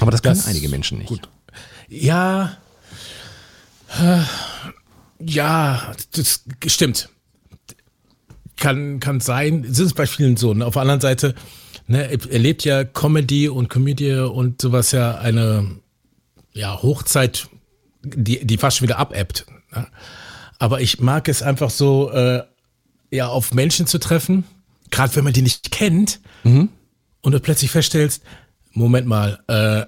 Aber 0.00 0.10
das 0.10 0.22
können 0.22 0.36
Das- 0.36 0.46
einige 0.46 0.68
Menschen 0.70 0.98
nicht. 0.98 1.08
Gut. 1.08 1.28
Ja, 1.88 2.56
äh, 4.00 4.20
ja, 5.18 5.92
das 6.12 6.44
stimmt. 6.66 7.10
Kann, 8.60 9.00
kann 9.00 9.20
sein, 9.20 9.64
es 9.68 9.78
ist 9.78 9.94
bei 9.94 10.06
vielen 10.06 10.36
so. 10.36 10.54
Ne? 10.54 10.64
Auf 10.64 10.74
der 10.74 10.82
anderen 10.82 11.00
Seite 11.00 11.34
ne, 11.88 12.10
erlebt 12.10 12.64
ja 12.64 12.84
Comedy 12.84 13.48
und 13.48 13.68
Komödie 13.68 14.12
und 14.12 14.60
sowas 14.62 14.92
ja 14.92 15.16
eine 15.18 15.80
ja, 16.52 16.80
Hochzeit, 16.80 17.48
die, 18.04 18.46
die 18.46 18.58
fast 18.58 18.76
schon 18.76 18.88
wieder 18.88 18.98
abebbt. 18.98 19.46
Ne? 19.74 19.86
Aber 20.58 20.80
ich 20.80 21.00
mag 21.00 21.28
es 21.28 21.42
einfach 21.42 21.70
so, 21.70 22.12
äh, 22.12 22.42
ja, 23.10 23.28
auf 23.28 23.54
Menschen 23.54 23.86
zu 23.86 23.98
treffen, 23.98 24.44
gerade 24.90 25.16
wenn 25.16 25.24
man 25.24 25.32
die 25.32 25.42
nicht 25.42 25.70
kennt 25.70 26.20
und 27.22 27.32
du 27.32 27.40
plötzlich 27.40 27.70
feststellst, 27.70 28.22
Moment 28.72 29.06
mal, 29.06 29.40
äh, 29.48 29.86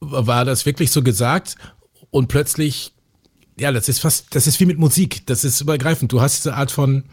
war 0.00 0.44
das 0.44 0.66
wirklich 0.66 0.90
so 0.90 1.02
gesagt 1.02 1.56
und 2.10 2.28
plötzlich, 2.28 2.92
ja, 3.58 3.72
das 3.72 3.88
ist 3.88 4.00
fast, 4.00 4.34
das 4.34 4.46
ist 4.46 4.60
wie 4.60 4.66
mit 4.66 4.78
Musik, 4.78 5.26
das 5.26 5.44
ist 5.44 5.60
übergreifend. 5.60 6.12
Du 6.12 6.20
hast 6.20 6.38
diese 6.38 6.54
Art 6.54 6.70
von, 6.70 7.04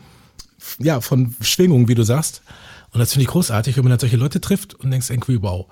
ja, 0.80 1.02
von 1.02 1.36
Schwingung, 1.42 1.88
wie 1.88 1.96
du 1.96 2.04
sagst. 2.04 2.42
Und 2.92 3.00
das 3.00 3.12
finde 3.14 3.24
ich 3.24 3.30
großartig, 3.30 3.76
wenn 3.78 3.84
man 3.84 3.92
dann 3.92 4.00
solche 4.00 4.18
Leute 4.18 4.40
trifft 4.42 4.74
und 4.76 4.92
denkst 4.92 5.10
irgendwie, 5.10 5.42
wow, 5.42 5.66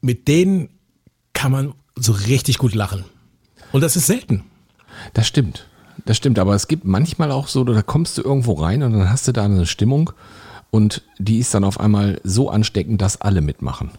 mit- 0.00 0.28
denen 0.28 0.68
kann 1.32 1.52
man 1.52 1.74
so 1.96 2.12
richtig 2.12 2.58
gut 2.58 2.74
lachen. 2.74 3.04
Und 3.72 3.80
das 3.80 3.96
ist 3.96 4.06
selten. 4.06 4.44
Das 5.14 5.26
stimmt. 5.26 5.66
Das 6.04 6.16
stimmt, 6.16 6.38
aber 6.38 6.54
es 6.54 6.68
gibt 6.68 6.84
manchmal 6.84 7.32
auch 7.32 7.48
so, 7.48 7.64
da 7.64 7.82
kommst 7.82 8.18
du 8.18 8.22
irgendwo 8.22 8.52
rein 8.54 8.82
und 8.82 8.92
dann 8.92 9.10
hast 9.10 9.26
du 9.26 9.32
da 9.32 9.44
eine 9.44 9.66
Stimmung 9.66 10.12
und 10.70 11.02
die 11.18 11.38
ist 11.38 11.52
dann 11.54 11.64
auf 11.64 11.80
einmal 11.80 12.20
so 12.22 12.50
ansteckend, 12.50 13.00
dass 13.02 13.20
alle 13.20 13.40
mitmachen. 13.40 13.90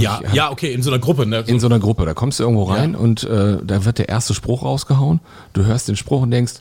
Ja, 0.00 0.20
ich, 0.26 0.32
ja, 0.34 0.50
okay, 0.50 0.72
in 0.72 0.82
so 0.82 0.90
einer 0.90 0.98
Gruppe, 0.98 1.24
ne? 1.24 1.44
In 1.46 1.60
so 1.60 1.68
einer 1.68 1.78
Gruppe, 1.78 2.04
da 2.04 2.12
kommst 2.14 2.40
du 2.40 2.42
irgendwo 2.44 2.64
rein 2.64 2.96
und 2.96 3.22
äh, 3.22 3.58
da 3.64 3.84
wird 3.84 3.98
der 3.98 4.08
erste 4.08 4.34
Spruch 4.34 4.62
rausgehauen. 4.64 5.20
Du 5.52 5.64
hörst 5.64 5.86
den 5.86 5.94
Spruch 5.94 6.22
und 6.22 6.32
denkst, 6.32 6.54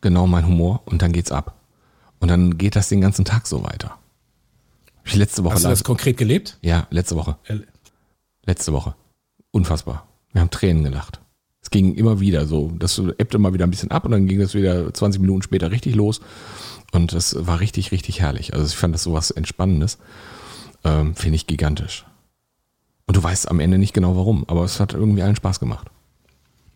genau 0.00 0.26
mein 0.26 0.46
Humor 0.46 0.82
und 0.86 1.02
dann 1.02 1.12
geht's 1.12 1.32
ab. 1.32 1.56
Und 2.18 2.28
dann 2.28 2.58
geht 2.58 2.76
das 2.76 2.88
den 2.88 3.00
ganzen 3.00 3.24
Tag 3.24 3.46
so 3.46 3.64
weiter. 3.64 3.90
Hab 3.90 5.06
ich 5.06 5.16
letzte 5.16 5.44
Woche 5.44 5.54
Hast 5.54 5.64
du 5.64 5.68
das 5.68 5.84
konkret 5.84 6.16
gelebt? 6.16 6.58
Ja, 6.60 6.86
letzte 6.90 7.16
Woche. 7.16 7.36
Letzte 8.44 8.72
Woche. 8.72 8.94
Unfassbar. 9.50 10.06
Wir 10.32 10.42
haben 10.42 10.50
Tränen 10.50 10.84
gelacht. 10.84 11.20
Es 11.62 11.70
ging 11.70 11.94
immer 11.94 12.20
wieder 12.20 12.46
so. 12.46 12.72
Das 12.78 12.98
ebbte 12.98 13.38
mal 13.38 13.52
wieder 13.52 13.66
ein 13.66 13.70
bisschen 13.70 13.90
ab 13.90 14.04
und 14.04 14.12
dann 14.12 14.26
ging 14.26 14.38
das 14.38 14.54
wieder 14.54 14.92
20 14.92 15.20
Minuten 15.20 15.42
später 15.42 15.70
richtig 15.70 15.94
los. 15.94 16.20
Und 16.92 17.12
das 17.12 17.46
war 17.46 17.60
richtig, 17.60 17.92
richtig 17.92 18.20
herrlich. 18.20 18.54
Also 18.54 18.66
ich 18.66 18.76
fand 18.76 18.94
das 18.94 19.02
sowas 19.02 19.30
Entspannendes. 19.30 19.98
Ähm, 20.84 21.14
Finde 21.14 21.36
ich 21.36 21.46
gigantisch. 21.46 22.06
Und 23.06 23.16
du 23.16 23.22
weißt 23.22 23.50
am 23.50 23.60
Ende 23.60 23.78
nicht 23.78 23.92
genau 23.92 24.16
warum, 24.16 24.44
aber 24.48 24.64
es 24.64 24.78
hat 24.80 24.94
irgendwie 24.94 25.22
allen 25.22 25.36
Spaß 25.36 25.60
gemacht. 25.60 25.88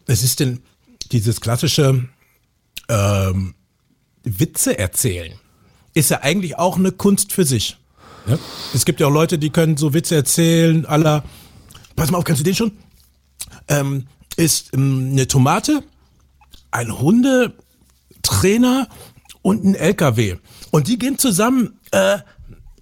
Es 0.07 0.23
ist 0.23 0.40
denn 0.40 0.61
dieses 1.12 1.40
klassische 1.40 2.09
ähm, 2.88 3.54
Witze 4.23 4.78
erzählen, 4.78 5.33
ist 5.95 6.11
ja 6.11 6.21
eigentlich 6.23 6.59
auch 6.59 6.76
eine 6.76 6.93
Kunst 6.93 7.33
für 7.33 7.45
sich. 7.45 7.76
Ne? 8.26 8.38
Es 8.73 8.85
gibt 8.85 9.00
ja 9.00 9.07
auch 9.07 9.12
Leute, 9.12 9.38
die 9.38 9.50
können 9.50 9.76
so 9.76 9.95
Witze 9.95 10.14
erzählen, 10.14 10.87
aller, 10.87 11.25
pass 11.97 12.11
mal 12.11 12.19
auf, 12.19 12.25
kennst 12.25 12.40
du 12.40 12.45
den 12.45 12.54
schon? 12.54 12.73
Ähm, 13.69 14.07
ist 14.37 14.75
ähm, 14.75 15.11
eine 15.12 15.28
Tomate, 15.28 15.83
ein 16.71 16.99
Hundetrainer 16.99 18.88
und 19.43 19.64
ein 19.64 19.75
LKW. 19.75 20.37
Und 20.71 20.88
die 20.88 20.99
gehen 20.99 21.19
zusammen 21.19 21.78
äh, 21.93 22.19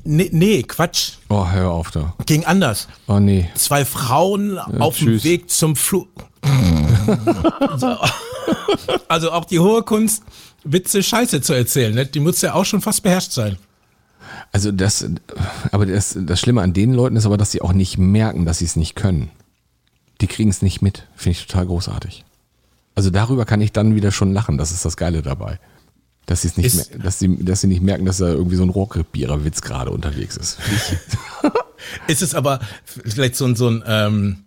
Nee, 0.04 0.30
nee, 0.32 0.62
Quatsch. 0.64 1.12
Oh, 1.28 1.46
hör 1.48 1.70
auf 1.70 1.90
da. 1.92 2.14
Ging 2.26 2.44
anders. 2.44 2.88
Oh 3.06 3.20
nee. 3.20 3.48
Zwei 3.54 3.84
Frauen 3.84 4.58
auf 4.58 4.98
dem. 4.98 5.22
Weg 5.22 5.50
zum 5.50 5.76
Flug. 5.76 6.08
So. 7.76 7.96
also 9.08 9.32
auch 9.32 9.44
die 9.44 9.58
hohe 9.60 9.82
Kunst, 9.82 10.22
Witze 10.64 11.02
Scheiße 11.02 11.40
zu 11.40 11.52
erzählen, 11.52 11.94
ne? 11.94 12.06
die 12.06 12.20
muss 12.20 12.40
ja 12.40 12.54
auch 12.54 12.64
schon 12.64 12.80
fast 12.80 13.02
beherrscht 13.02 13.32
sein. 13.32 13.58
Also 14.52 14.70
das, 14.70 15.06
aber 15.72 15.86
das, 15.86 16.16
das 16.20 16.40
Schlimme 16.40 16.62
an 16.62 16.72
den 16.72 16.92
Leuten 16.92 17.16
ist 17.16 17.26
aber, 17.26 17.36
dass 17.36 17.50
sie 17.50 17.62
auch 17.62 17.72
nicht 17.72 17.98
merken, 17.98 18.44
dass 18.44 18.58
sie 18.58 18.64
es 18.66 18.76
nicht 18.76 18.94
können. 18.94 19.30
Die 20.20 20.26
kriegen 20.26 20.50
es 20.50 20.62
nicht 20.62 20.82
mit. 20.82 21.06
Finde 21.16 21.38
ich 21.38 21.46
total 21.46 21.66
großartig. 21.66 22.24
Also 22.94 23.10
darüber 23.10 23.44
kann 23.44 23.60
ich 23.60 23.72
dann 23.72 23.94
wieder 23.94 24.12
schon 24.12 24.32
lachen. 24.32 24.58
Das 24.58 24.70
ist 24.70 24.84
das 24.84 24.96
Geile 24.96 25.22
dabei. 25.22 25.58
Dass 26.26 26.42
sie 26.42 26.48
es 26.48 26.56
nicht, 26.56 26.66
Ist- 26.66 26.92
dass 27.02 27.18
sie, 27.18 27.42
dass 27.44 27.62
sie 27.62 27.66
nicht 27.66 27.82
merken, 27.82 28.04
dass 28.04 28.18
da 28.18 28.28
irgendwie 28.28 28.56
so 28.56 28.62
ein 28.62 28.68
Rohrkrepierer-Witz 28.68 29.62
gerade 29.62 29.90
unterwegs 29.90 30.36
ist. 30.36 30.58
Ist 32.06 32.22
es 32.22 32.34
aber 32.34 32.60
vielleicht 32.84 33.34
so 33.34 33.44
ein, 33.44 33.56
so 33.56 33.68
ein 33.68 33.82
ähm, 33.86 34.44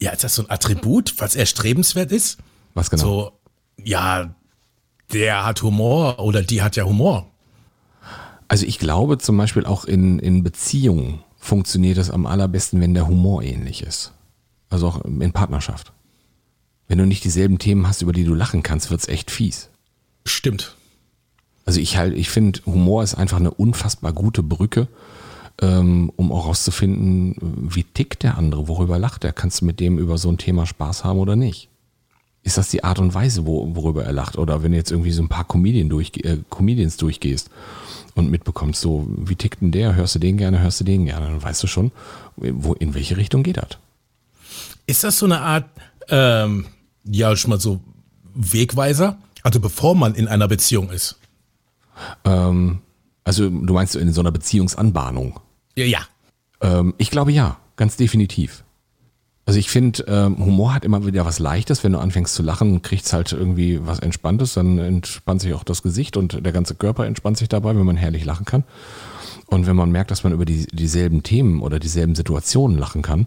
ja, 0.00 0.10
ist 0.10 0.24
das 0.24 0.34
so 0.34 0.42
ein 0.42 0.50
Attribut, 0.50 1.14
was 1.18 1.36
erstrebenswert 1.36 2.10
ist? 2.10 2.38
Was 2.74 2.90
genau? 2.90 3.02
So, 3.02 3.32
ja, 3.82 4.34
der 5.12 5.44
hat 5.44 5.62
Humor 5.62 6.18
oder 6.18 6.42
die 6.42 6.62
hat 6.62 6.76
ja 6.76 6.84
Humor. 6.84 7.30
Also 8.48 8.66
ich 8.66 8.78
glaube 8.78 9.18
zum 9.18 9.36
Beispiel 9.36 9.64
auch 9.64 9.84
in, 9.84 10.18
in 10.18 10.42
Beziehungen 10.42 11.20
funktioniert 11.38 11.98
es 11.98 12.10
am 12.10 12.26
allerbesten, 12.26 12.80
wenn 12.80 12.94
der 12.94 13.06
Humor 13.06 13.42
ähnlich 13.42 13.82
ist. 13.82 14.12
Also 14.70 14.88
auch 14.88 15.04
in 15.04 15.32
Partnerschaft. 15.32 15.92
Wenn 16.88 16.98
du 16.98 17.06
nicht 17.06 17.24
dieselben 17.24 17.58
Themen 17.58 17.86
hast, 17.86 18.02
über 18.02 18.12
die 18.12 18.24
du 18.24 18.34
lachen 18.34 18.62
kannst, 18.62 18.90
wird's 18.90 19.08
echt 19.08 19.30
fies. 19.30 19.70
Stimmt. 20.26 20.76
Also 21.64 21.80
ich 21.80 21.96
halt, 21.96 22.14
ich 22.14 22.28
finde, 22.28 22.60
Humor 22.66 23.02
ist 23.02 23.14
einfach 23.14 23.38
eine 23.38 23.50
unfassbar 23.50 24.12
gute 24.12 24.42
Brücke, 24.42 24.88
ähm, 25.60 26.12
um 26.16 26.32
auch 26.32 26.46
rauszufinden, 26.46 27.36
wie 27.40 27.84
tickt 27.84 28.22
der 28.22 28.36
andere, 28.36 28.68
worüber 28.68 28.98
lacht 28.98 29.24
er. 29.24 29.32
Kannst 29.32 29.60
du 29.60 29.64
mit 29.64 29.80
dem 29.80 29.98
über 29.98 30.18
so 30.18 30.28
ein 30.28 30.38
Thema 30.38 30.66
Spaß 30.66 31.04
haben 31.04 31.18
oder 31.18 31.36
nicht? 31.36 31.68
Ist 32.44 32.58
das 32.58 32.68
die 32.68 32.84
Art 32.84 32.98
und 32.98 33.14
Weise, 33.14 33.46
wo, 33.46 33.74
worüber 33.74 34.04
er 34.04 34.12
lacht? 34.12 34.36
Oder 34.36 34.62
wenn 34.62 34.72
du 34.72 34.76
jetzt 34.76 34.90
irgendwie 34.90 35.12
so 35.12 35.22
ein 35.22 35.30
paar 35.30 35.44
Comedian 35.44 35.88
durchge 35.88 36.22
äh, 36.24 36.38
Comedians 36.50 36.98
durchgehst 36.98 37.50
und 38.14 38.30
mitbekommst, 38.30 38.82
so, 38.82 39.06
wie 39.08 39.34
tickt 39.34 39.62
denn 39.62 39.72
der? 39.72 39.94
Hörst 39.94 40.14
du 40.14 40.18
den 40.18 40.36
gerne, 40.36 40.60
hörst 40.60 40.78
du 40.78 40.84
den 40.84 41.06
gerne? 41.06 41.26
Dann 41.26 41.42
weißt 41.42 41.62
du 41.62 41.66
schon, 41.66 41.90
wo, 42.36 42.74
in 42.74 42.92
welche 42.92 43.16
Richtung 43.16 43.42
geht 43.42 43.56
das? 43.56 43.78
Ist 44.86 45.04
das 45.04 45.18
so 45.18 45.24
eine 45.24 45.40
Art, 45.40 45.64
ähm, 46.08 46.66
ja, 47.04 47.34
schon 47.34 47.50
mal 47.50 47.60
so 47.60 47.80
Wegweiser? 48.34 49.16
Also 49.42 49.58
bevor 49.58 49.94
man 49.94 50.14
in 50.14 50.28
einer 50.28 50.46
Beziehung 50.46 50.90
ist. 50.90 51.18
Ähm, 52.24 52.80
also 53.24 53.48
du 53.48 53.72
meinst 53.72 53.96
in 53.96 54.12
so 54.12 54.20
einer 54.20 54.32
Beziehungsanbahnung? 54.32 55.40
Ja, 55.76 55.86
ja. 55.86 56.00
Ähm, 56.60 56.94
ich 56.98 57.10
glaube 57.10 57.32
ja, 57.32 57.58
ganz 57.76 57.96
definitiv. 57.96 58.63
Also 59.46 59.58
ich 59.58 59.68
finde, 59.68 60.04
ähm, 60.08 60.38
Humor 60.38 60.72
hat 60.72 60.84
immer 60.84 61.04
wieder 61.04 61.26
was 61.26 61.38
Leichtes. 61.38 61.84
Wenn 61.84 61.92
du 61.92 61.98
anfängst 61.98 62.34
zu 62.34 62.42
lachen, 62.42 62.80
kriegt's 62.80 63.12
halt 63.12 63.32
irgendwie 63.32 63.86
was 63.86 63.98
Entspanntes, 63.98 64.54
dann 64.54 64.78
entspannt 64.78 65.42
sich 65.42 65.52
auch 65.52 65.64
das 65.64 65.82
Gesicht 65.82 66.16
und 66.16 66.44
der 66.44 66.52
ganze 66.52 66.74
Körper 66.74 67.04
entspannt 67.04 67.36
sich 67.36 67.48
dabei, 67.48 67.76
wenn 67.76 67.84
man 67.84 67.96
herrlich 67.96 68.24
lachen 68.24 68.46
kann. 68.46 68.64
Und 69.46 69.66
wenn 69.66 69.76
man 69.76 69.90
merkt, 69.90 70.10
dass 70.10 70.24
man 70.24 70.32
über 70.32 70.46
die, 70.46 70.66
dieselben 70.68 71.22
Themen 71.22 71.60
oder 71.60 71.78
dieselben 71.78 72.14
Situationen 72.14 72.78
lachen 72.78 73.02
kann, 73.02 73.26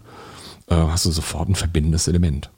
äh, 0.66 0.74
hast 0.74 1.04
du 1.04 1.12
sofort 1.12 1.48
ein 1.48 1.54
verbindendes 1.54 2.08
Element. 2.08 2.50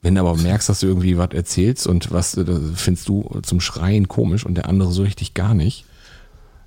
Wenn 0.00 0.14
du 0.14 0.20
aber 0.22 0.36
merkst, 0.36 0.68
dass 0.68 0.80
du 0.80 0.86
irgendwie 0.86 1.18
was 1.18 1.30
erzählst 1.32 1.86
und 1.86 2.10
was 2.10 2.36
äh, 2.36 2.44
findest 2.74 3.08
du 3.08 3.40
zum 3.42 3.60
Schreien 3.60 4.08
komisch 4.08 4.46
und 4.46 4.54
der 4.54 4.68
andere 4.68 4.92
so 4.92 5.02
richtig 5.02 5.34
gar 5.34 5.52
nicht, 5.52 5.84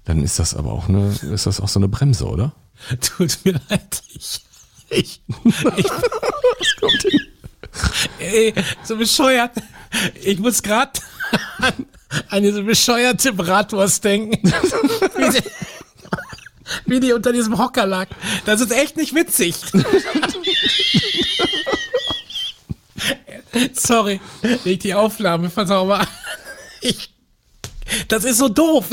dann 0.05 0.23
ist 0.23 0.39
das 0.39 0.55
aber 0.55 0.71
auch 0.71 0.87
eine, 0.87 1.09
ist 1.31 1.47
das 1.47 1.59
auch 1.59 1.67
so 1.67 1.79
eine 1.79 1.87
Bremse, 1.87 2.25
oder? 2.25 2.53
Tut 3.01 3.39
mir 3.43 3.59
leid. 3.69 4.03
Ich, 4.15 4.41
ich, 4.89 5.21
ich 5.77 5.85
Ey, 8.19 8.53
so 8.83 8.95
bescheuert. 8.97 9.51
Ich 10.23 10.39
muss 10.39 10.61
gerade 10.63 10.99
an 11.59 11.85
eine 12.29 12.53
so 12.53 12.63
bescheuerte 12.63 13.33
Bratwurst 13.33 14.03
denken. 14.03 14.51
Wie 15.15 15.29
die, 15.29 15.43
wie 16.85 16.99
die 16.99 17.13
unter 17.13 17.31
diesem 17.33 17.57
Hocker 17.57 17.85
lag. 17.85 18.07
Das 18.45 18.61
ist 18.61 18.71
echt 18.71 18.97
nicht 18.97 19.13
witzig. 19.15 19.55
Sorry, 23.73 24.19
leg 24.65 24.79
die 24.81 24.93
Aufnahme 24.93 25.49
versauber. 25.49 26.05
Ich, 26.81 27.13
das 28.07 28.23
ist 28.23 28.37
so 28.37 28.49
doof. 28.49 28.85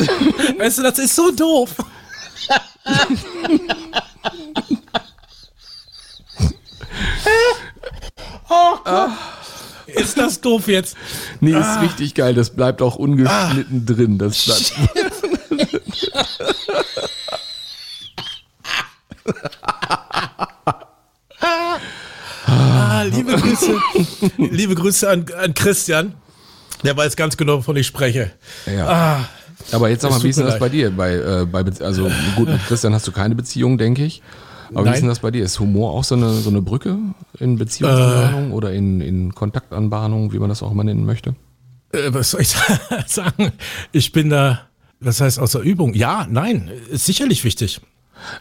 Weißt 0.59 0.79
du, 0.79 0.83
das 0.83 0.99
ist 0.99 1.15
so 1.15 1.31
doof. 1.31 1.77
Oh 8.49 8.77
Gott. 8.85 9.11
Ist 9.87 10.19
das 10.19 10.41
doof 10.41 10.69
jetzt? 10.69 10.97
Nee, 11.41 11.53
ist 11.53 11.81
richtig 11.83 12.15
geil. 12.15 12.35
Das 12.35 12.51
bleibt 12.51 12.81
auch 12.83 12.97
ungeschnitten 12.97 13.85
drin. 13.87 14.19
Das 14.19 14.45
bleibt. 14.45 14.75
Ah, 22.47 23.03
liebe 23.03 23.37
Grüße. 23.37 23.79
liebe 24.39 24.75
Grüße 24.75 25.09
an, 25.09 25.27
an 25.39 25.55
Christian. 25.55 26.15
Der 26.83 26.97
weiß 26.97 27.17
ganz 27.17 27.37
genau, 27.37 27.59
wovon 27.59 27.77
ich 27.77 27.87
spreche. 27.87 28.33
Ja. 28.67 29.27
Aber 29.73 29.89
jetzt 29.89 30.03
sag 30.03 30.11
mal, 30.11 30.23
wie 30.23 30.29
ist 30.29 30.39
denn 30.39 30.47
das 30.47 30.59
bei 30.59 30.69
dir? 30.69 30.91
Bei, 30.91 31.15
äh, 31.15 31.47
bei 31.51 31.65
also 31.81 32.11
gut, 32.37 32.49
mit 32.49 32.67
Christian 32.67 32.93
hast 32.93 33.07
du 33.07 33.13
keine 33.13 33.35
Beziehung, 33.35 33.79
denke 33.79 34.05
ich. 34.05 34.23
Aber 34.71 34.81
wie 34.81 34.85
Nein. 34.85 34.95
ist 34.95 35.01
denn 35.01 35.09
das 35.09 35.19
bei 35.21 35.31
dir? 35.31 35.45
Ist 35.45 35.61
Humor 35.61 35.93
auch 35.93 36.05
so 36.05 36.15
eine, 36.15 36.33
so 36.35 36.51
eine 36.51 36.63
Brücke 36.63 36.97
in 37.39 37.57
Beziehungsanbahnung 37.59 38.53
oder 38.53 38.73
in, 38.73 39.01
in 39.01 39.35
Kontaktanbahnung, 39.35 40.33
wie 40.33 40.39
man 40.39 40.49
das 40.49 40.63
auch 40.63 40.71
immer 40.73 40.85
nennen 40.85 41.05
möchte? 41.05 41.35
Äh, 41.93 42.13
was 42.15 42.31
soll 42.31 42.41
ich 42.43 42.49
sagen? 43.07 43.53
Ich 43.93 44.13
bin 44.13 44.31
da, 44.31 44.63
was 45.01 45.21
heißt 45.21 45.39
außer 45.39 45.61
Übung? 45.61 45.95
Ja, 45.95 46.27
nein, 46.31 46.71
ist 46.91 47.05
sicherlich 47.07 47.45
wichtig. 47.45 47.81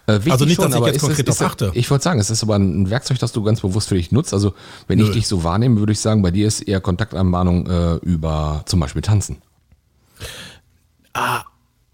Äh, 0.07 0.19
Also 0.29 0.45
nicht, 0.45 0.61
dass 0.61 0.73
ich 0.73 0.85
jetzt 0.85 1.01
konkret 1.01 1.27
es- 1.27 1.41
achte. 1.41 1.71
Ich 1.73 1.89
wollte 1.91 2.03
sagen, 2.03 2.19
es 2.19 2.29
ist 2.29 2.43
aber 2.43 2.55
ein 2.55 2.89
Werkzeug, 2.89 3.19
das 3.19 3.31
du 3.33 3.43
ganz 3.43 3.61
bewusst 3.61 3.89
für 3.89 3.95
dich 3.95 4.11
nutzt. 4.11 4.33
Also 4.33 4.53
wenn 4.87 4.99
ich 4.99 5.07
Nö. 5.07 5.13
dich 5.13 5.27
so 5.27 5.43
wahrnehme, 5.43 5.79
würde 5.79 5.91
ich 5.91 5.99
sagen, 5.99 6.21
bei 6.21 6.31
dir 6.31 6.47
ist 6.47 6.61
eher 6.61 6.79
Kontaktanbahnung 6.79 7.67
äh, 7.67 7.95
über 7.95 8.63
zum 8.65 8.79
Beispiel 8.79 9.01
Tanzen. 9.01 9.37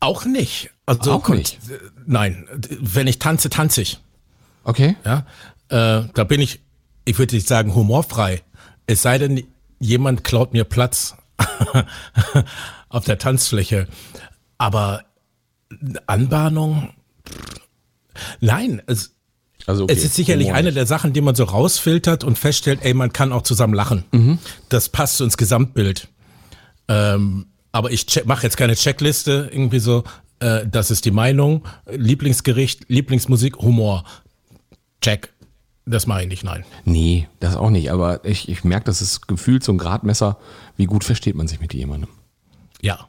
Auch 0.01 0.25
nicht. 0.25 0.69
Also 0.85 1.11
Auch 1.11 1.27
nicht? 1.29 1.59
äh, 1.69 1.77
Nein, 2.05 2.47
wenn 2.79 3.07
ich 3.07 3.19
tanze, 3.19 3.49
tanze 3.49 3.81
ich. 3.81 3.99
Okay? 4.63 4.95
Ja, 5.05 5.25
äh, 5.69 6.03
da 6.13 6.23
bin 6.23 6.41
ich, 6.41 6.61
ich 7.05 7.17
würde 7.17 7.35
nicht 7.35 7.47
sagen 7.47 7.75
humorfrei. 7.75 8.41
Es 8.87 9.01
sei 9.01 9.17
denn, 9.17 9.43
jemand 9.79 10.23
klaut 10.23 10.53
mir 10.53 10.63
Platz 10.63 11.15
auf 12.89 13.05
der 13.05 13.17
Tanzfläche. 13.17 13.87
Aber 14.57 15.03
Anbahnung, 16.07 16.89
nein, 18.41 18.81
es, 18.87 19.15
Also 19.65 19.83
okay, 19.83 19.93
es 19.93 20.03
ist 20.03 20.15
sicherlich 20.15 20.47
Humor 20.47 20.57
eine 20.57 20.73
der 20.73 20.85
Sachen, 20.85 21.13
die 21.13 21.21
man 21.21 21.35
so 21.35 21.43
rausfiltert 21.45 22.23
und 22.23 22.37
feststellt, 22.37 22.79
ey, 22.83 22.93
man 22.93 23.13
kann 23.13 23.31
auch 23.31 23.43
zusammen 23.43 23.73
lachen. 23.73 24.03
Mhm. 24.11 24.39
Das 24.69 24.89
passt 24.89 25.17
so 25.17 25.23
ins 25.23 25.37
Gesamtbild. 25.37 26.09
Ähm, 26.87 27.47
aber 27.71 27.91
ich 27.91 28.05
mache 28.25 28.43
jetzt 28.43 28.57
keine 28.57 28.75
Checkliste, 28.75 29.49
irgendwie 29.51 29.79
so, 29.79 30.03
äh, 30.39 30.65
das 30.67 30.89
ist 30.91 31.05
die 31.05 31.11
Meinung, 31.11 31.67
Lieblingsgericht, 31.89 32.89
Lieblingsmusik, 32.89 33.57
Humor. 33.57 34.03
Check. 35.01 35.33
Das 35.85 36.05
mache 36.05 36.21
ich 36.21 36.27
nicht, 36.27 36.43
nein. 36.43 36.65
Nee, 36.85 37.27
das 37.39 37.55
auch 37.55 37.71
nicht. 37.71 37.91
Aber 37.91 38.23
ich, 38.23 38.47
ich 38.47 38.63
merke, 38.63 38.85
das 38.85 39.01
ist 39.01 39.27
gefühlt 39.27 39.63
so 39.63 39.71
ein 39.71 39.77
Gradmesser, 39.77 40.37
wie 40.77 40.85
gut 40.85 41.03
versteht 41.03 41.35
man 41.35 41.47
sich 41.47 41.59
mit 41.59 41.73
jemandem. 41.73 42.09
Ja. 42.81 43.07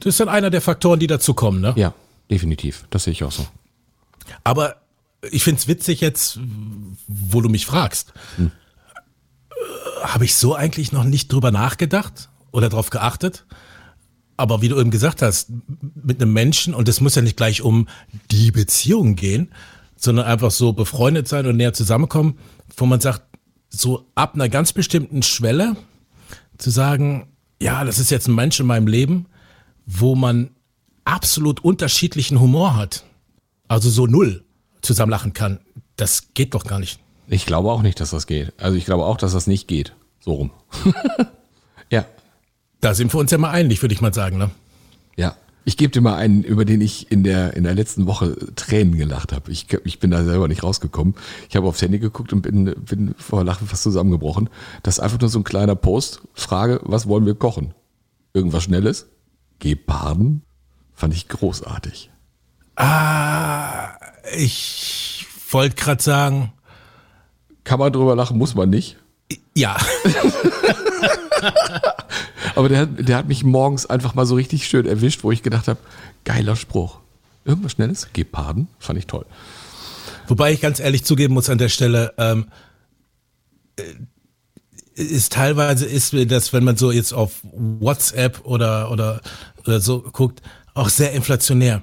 Das 0.00 0.14
ist 0.14 0.20
dann 0.20 0.28
einer 0.28 0.50
der 0.50 0.60
Faktoren, 0.60 0.98
die 0.98 1.06
dazukommen, 1.06 1.60
ne? 1.60 1.74
Ja, 1.76 1.94
definitiv. 2.30 2.86
Das 2.90 3.04
sehe 3.04 3.12
ich 3.12 3.22
auch 3.22 3.32
so. 3.32 3.46
Aber 4.42 4.76
ich 5.30 5.44
find's 5.44 5.68
witzig 5.68 6.00
jetzt, 6.00 6.40
wo 7.06 7.40
du 7.40 7.48
mich 7.48 7.66
fragst. 7.66 8.12
Hm. 8.36 8.50
Äh, 9.50 10.04
Habe 10.04 10.24
ich 10.24 10.34
so 10.34 10.54
eigentlich 10.54 10.92
noch 10.92 11.04
nicht 11.04 11.32
drüber 11.32 11.50
nachgedacht 11.50 12.30
oder 12.50 12.68
drauf 12.68 12.90
geachtet? 12.90 13.46
Aber 14.36 14.60
wie 14.60 14.68
du 14.68 14.78
eben 14.78 14.90
gesagt 14.90 15.22
hast, 15.22 15.50
mit 15.94 16.20
einem 16.20 16.32
Menschen, 16.32 16.74
und 16.74 16.88
es 16.88 17.00
muss 17.00 17.14
ja 17.14 17.22
nicht 17.22 17.36
gleich 17.36 17.62
um 17.62 17.88
die 18.30 18.50
Beziehung 18.50 19.16
gehen, 19.16 19.52
sondern 19.96 20.26
einfach 20.26 20.50
so 20.50 20.72
befreundet 20.72 21.28
sein 21.28 21.46
und 21.46 21.56
näher 21.56 21.72
zusammenkommen, 21.72 22.38
wo 22.76 22.86
man 22.86 23.00
sagt, 23.00 23.22
so 23.68 24.06
ab 24.14 24.34
einer 24.34 24.48
ganz 24.48 24.72
bestimmten 24.72 25.22
Schwelle 25.22 25.76
zu 26.58 26.70
sagen, 26.70 27.28
ja, 27.60 27.84
das 27.84 27.98
ist 27.98 28.10
jetzt 28.10 28.28
ein 28.28 28.34
Mensch 28.34 28.60
in 28.60 28.66
meinem 28.66 28.86
Leben, 28.86 29.26
wo 29.86 30.14
man 30.14 30.50
absolut 31.04 31.64
unterschiedlichen 31.64 32.40
Humor 32.40 32.76
hat. 32.76 33.04
Also 33.68 33.90
so 33.90 34.06
null 34.06 34.44
zusammen 34.82 35.10
lachen 35.10 35.32
kann. 35.32 35.60
Das 35.96 36.34
geht 36.34 36.54
doch 36.54 36.64
gar 36.64 36.78
nicht. 36.78 37.00
Ich 37.28 37.46
glaube 37.46 37.72
auch 37.72 37.82
nicht, 37.82 37.98
dass 38.00 38.10
das 38.10 38.26
geht. 38.26 38.52
Also 38.58 38.76
ich 38.76 38.84
glaube 38.84 39.04
auch, 39.04 39.16
dass 39.16 39.32
das 39.32 39.46
nicht 39.46 39.66
geht. 39.66 39.94
So 40.20 40.34
rum. 40.34 40.50
ja, 41.90 42.04
Da 42.80 42.94
sind 42.94 43.12
wir 43.12 43.18
uns 43.18 43.30
ja 43.30 43.38
mal 43.38 43.50
einig, 43.50 43.82
würde 43.82 43.94
ich 43.94 44.00
mal 44.00 44.14
sagen. 44.14 44.38
Ne? 44.38 44.50
ja. 45.16 45.36
Ich 45.68 45.76
gebe 45.76 45.92
dir 45.92 46.00
mal 46.00 46.14
einen, 46.14 46.44
über 46.44 46.64
den 46.64 46.80
ich 46.80 47.10
in 47.10 47.24
der, 47.24 47.54
in 47.54 47.64
der 47.64 47.74
letzten 47.74 48.06
Woche 48.06 48.36
Tränen 48.54 48.96
gelacht 48.96 49.32
habe. 49.32 49.50
Ich, 49.50 49.66
ich 49.84 49.98
bin 49.98 50.12
da 50.12 50.22
selber 50.22 50.46
nicht 50.46 50.62
rausgekommen. 50.62 51.16
Ich 51.48 51.56
habe 51.56 51.66
aufs 51.66 51.82
Handy 51.82 51.98
geguckt 51.98 52.32
und 52.32 52.42
bin, 52.42 52.72
bin 52.84 53.16
vor 53.18 53.42
Lachen 53.42 53.66
fast 53.66 53.82
zusammengebrochen. 53.82 54.48
Das 54.84 54.98
ist 54.98 55.00
einfach 55.00 55.18
nur 55.18 55.28
so 55.28 55.40
ein 55.40 55.44
kleiner 55.44 55.74
Post. 55.74 56.20
Frage, 56.34 56.80
was 56.84 57.08
wollen 57.08 57.26
wir 57.26 57.34
kochen? 57.34 57.74
Irgendwas 58.32 58.62
Schnelles? 58.62 59.08
Geparden? 59.58 60.42
Fand 60.94 61.14
ich 61.14 61.26
großartig. 61.26 62.12
Ah, 62.76 63.88
ich 64.38 65.26
wollte 65.50 65.74
gerade 65.74 66.02
sagen, 66.02 66.52
Kann 67.64 67.80
man 67.80 67.92
drüber 67.92 68.14
lachen, 68.14 68.38
muss 68.38 68.54
man 68.54 68.70
nicht. 68.70 68.98
ja. 69.56 69.76
Aber 72.56 72.68
der, 72.68 72.80
hat- 72.80 73.08
der 73.08 73.16
hat 73.16 73.28
mich 73.28 73.44
morgens 73.44 73.86
einfach 73.86 74.14
mal 74.14 74.26
so 74.26 74.34
richtig 74.34 74.66
schön 74.66 74.86
erwischt, 74.86 75.22
wo 75.22 75.30
ich 75.30 75.42
gedacht 75.42 75.68
habe, 75.68 75.78
geiler 76.24 76.56
Spruch. 76.56 76.98
Irgendwas 77.44 77.72
Schnelles? 77.72 78.08
Geparden? 78.12 78.66
Fand 78.80 78.98
ich 78.98 79.06
toll. 79.06 79.24
Wobei 80.26 80.52
ich 80.52 80.60
ganz 80.60 80.80
ehrlich 80.80 81.04
zugeben 81.04 81.34
muss 81.34 81.48
an 81.48 81.58
der 81.58 81.68
Stelle, 81.68 82.12
ähm, 82.18 82.46
äh, 83.76 83.82
ist 84.94 85.32
teilweise 85.34 85.84
ist 85.84 86.14
das, 86.30 86.52
wenn 86.52 86.64
man 86.64 86.76
so 86.76 86.90
jetzt 86.90 87.12
auf 87.12 87.32
WhatsApp 87.52 88.40
oder, 88.44 88.90
oder, 88.90 89.20
oder 89.66 89.80
so 89.80 90.00
guckt, 90.00 90.40
auch 90.74 90.88
sehr 90.88 91.12
inflationär. 91.12 91.82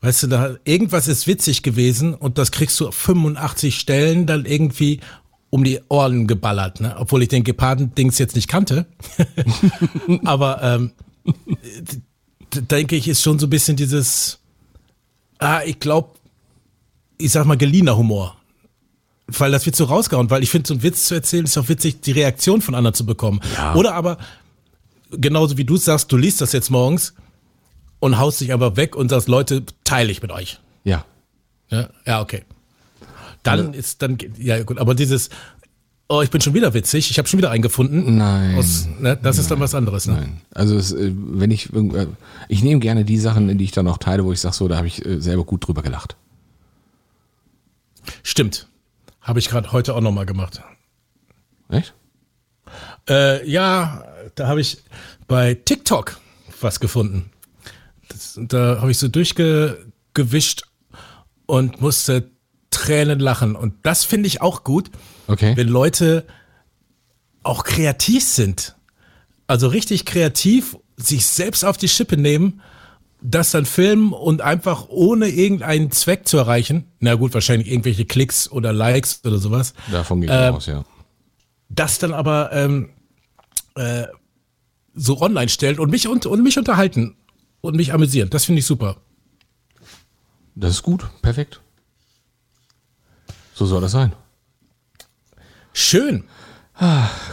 Weißt 0.00 0.22
du, 0.22 0.26
da 0.28 0.56
irgendwas 0.64 1.06
ist 1.08 1.26
witzig 1.26 1.62
gewesen 1.62 2.14
und 2.14 2.38
das 2.38 2.50
kriegst 2.50 2.80
du 2.80 2.88
auf 2.88 2.94
85 2.94 3.78
Stellen 3.78 4.24
dann 4.24 4.46
irgendwie 4.46 5.00
um 5.50 5.64
die 5.64 5.80
Ohren 5.88 6.26
geballert, 6.26 6.80
ne? 6.80 6.94
Obwohl 6.98 7.22
ich 7.22 7.28
den 7.28 7.44
Geparden-Dings 7.44 8.18
jetzt 8.18 8.36
nicht 8.36 8.48
kannte. 8.48 8.86
Aber 10.24 10.62
ähm, 10.62 10.92
denke 12.54 12.96
ich, 12.96 13.08
ist 13.08 13.22
schon 13.22 13.38
so 13.38 13.46
ein 13.46 13.50
bisschen 13.50 13.76
dieses, 13.76 14.38
ah, 15.38 15.62
ich 15.64 15.80
glaube, 15.80 16.10
ich 17.18 17.32
sag 17.32 17.46
mal, 17.46 17.56
geliehener 17.56 17.96
Humor. 17.96 18.36
Weil 19.26 19.52
das 19.52 19.66
wird 19.66 19.76
so 19.76 19.84
rausgehauen, 19.84 20.30
weil 20.30 20.42
ich 20.42 20.50
finde, 20.50 20.68
so 20.68 20.74
einen 20.74 20.82
Witz 20.82 21.06
zu 21.06 21.14
erzählen, 21.14 21.44
ist 21.44 21.58
auch 21.58 21.68
witzig, 21.68 22.00
die 22.00 22.12
Reaktion 22.12 22.62
von 22.62 22.74
anderen 22.74 22.94
zu 22.94 23.06
bekommen. 23.06 23.40
Ja. 23.56 23.74
Oder 23.74 23.94
aber, 23.94 24.18
genauso 25.10 25.56
wie 25.56 25.64
du 25.64 25.76
sagst, 25.76 26.10
du 26.10 26.16
liest 26.16 26.40
das 26.40 26.52
jetzt 26.52 26.70
morgens 26.70 27.14
und 28.00 28.18
haust 28.18 28.40
dich 28.40 28.52
aber 28.52 28.76
weg 28.76 28.96
und 28.96 29.08
sagst, 29.08 29.28
Leute, 29.28 29.64
teile 29.84 30.10
ich 30.10 30.22
mit 30.22 30.32
euch. 30.32 30.58
Ja. 30.84 31.04
Ja, 31.70 31.90
ja 32.06 32.20
okay. 32.20 32.44
Dann 33.42 33.74
ist, 33.74 34.02
dann, 34.02 34.18
ja 34.38 34.62
gut, 34.62 34.78
aber 34.78 34.94
dieses, 34.94 35.30
oh, 36.08 36.22
ich 36.22 36.30
bin 36.30 36.40
schon 36.40 36.54
wieder 36.54 36.74
witzig, 36.74 37.10
ich 37.10 37.18
habe 37.18 37.28
schon 37.28 37.38
wieder 37.38 37.50
einen 37.50 37.62
gefunden. 37.62 38.16
Nein. 38.16 38.56
Aus, 38.56 38.88
ne, 38.98 39.16
das 39.16 39.38
ist 39.38 39.50
dann 39.50 39.60
was 39.60 39.74
anderes. 39.74 40.06
Ne? 40.06 40.14
Nein. 40.14 40.40
Also 40.52 40.76
es, 40.76 40.92
äh, 40.92 41.12
wenn 41.14 41.50
ich, 41.50 41.72
äh, 41.72 42.06
ich 42.48 42.62
nehme 42.62 42.80
gerne 42.80 43.04
die 43.04 43.18
Sachen, 43.18 43.56
die 43.56 43.64
ich 43.64 43.72
dann 43.72 43.86
auch 43.88 43.98
teile, 43.98 44.24
wo 44.24 44.32
ich 44.32 44.40
sage, 44.40 44.54
so, 44.54 44.68
da 44.68 44.76
habe 44.76 44.88
ich 44.88 45.04
äh, 45.06 45.20
selber 45.20 45.44
gut 45.44 45.66
drüber 45.66 45.82
gelacht. 45.82 46.16
Stimmt. 48.22 48.66
Habe 49.20 49.38
ich 49.38 49.48
gerade 49.48 49.72
heute 49.72 49.94
auch 49.94 50.00
nochmal 50.00 50.26
gemacht. 50.26 50.62
Echt? 51.68 51.94
Äh, 53.08 53.48
ja, 53.48 54.04
da 54.34 54.48
habe 54.48 54.60
ich 54.60 54.78
bei 55.28 55.54
TikTok 55.54 56.18
was 56.60 56.80
gefunden. 56.80 57.30
Das, 58.08 58.38
da 58.42 58.80
habe 58.80 58.90
ich 58.90 58.98
so 58.98 59.08
durchgewischt 59.08 60.64
und 61.46 61.80
musste 61.80 62.30
Tränen 62.70 63.18
lachen. 63.20 63.56
Und 63.56 63.74
das 63.82 64.04
finde 64.04 64.26
ich 64.28 64.40
auch 64.42 64.64
gut, 64.64 64.90
Okay. 65.26 65.56
wenn 65.56 65.68
Leute 65.68 66.26
auch 67.42 67.64
kreativ 67.64 68.24
sind. 68.24 68.76
Also 69.46 69.68
richtig 69.68 70.04
kreativ, 70.04 70.76
sich 70.96 71.26
selbst 71.26 71.64
auf 71.64 71.76
die 71.76 71.88
Schippe 71.88 72.16
nehmen, 72.16 72.60
das 73.22 73.50
dann 73.50 73.66
filmen 73.66 74.12
und 74.12 74.40
einfach 74.40 74.88
ohne 74.88 75.28
irgendeinen 75.28 75.90
Zweck 75.90 76.26
zu 76.28 76.38
erreichen. 76.38 76.84
Na 77.00 77.14
gut, 77.16 77.34
wahrscheinlich 77.34 77.70
irgendwelche 77.70 78.04
Klicks 78.06 78.50
oder 78.50 78.72
Likes 78.72 79.20
oder 79.24 79.38
sowas. 79.38 79.74
Davon 79.90 80.22
ich 80.22 80.30
Ähm, 80.30 80.54
aus, 80.54 80.66
ja. 80.66 80.84
das 81.68 81.98
dann 81.98 82.12
aber 82.12 82.50
ähm, 82.52 82.90
äh, 83.74 84.06
so 84.94 85.20
online 85.20 85.48
stellt 85.48 85.78
und 85.78 85.90
mich 85.90 86.08
und, 86.08 86.26
und 86.26 86.42
mich 86.42 86.58
unterhalten 86.58 87.16
und 87.60 87.76
mich 87.76 87.92
amüsieren. 87.92 88.30
Das 88.30 88.44
finde 88.46 88.60
ich 88.60 88.66
super. 88.66 88.96
Das 90.54 90.70
ist 90.72 90.82
gut, 90.82 91.08
perfekt. 91.22 91.60
So 93.60 93.66
soll 93.66 93.82
das 93.82 93.92
sein. 93.92 94.14
Schön, 95.74 96.24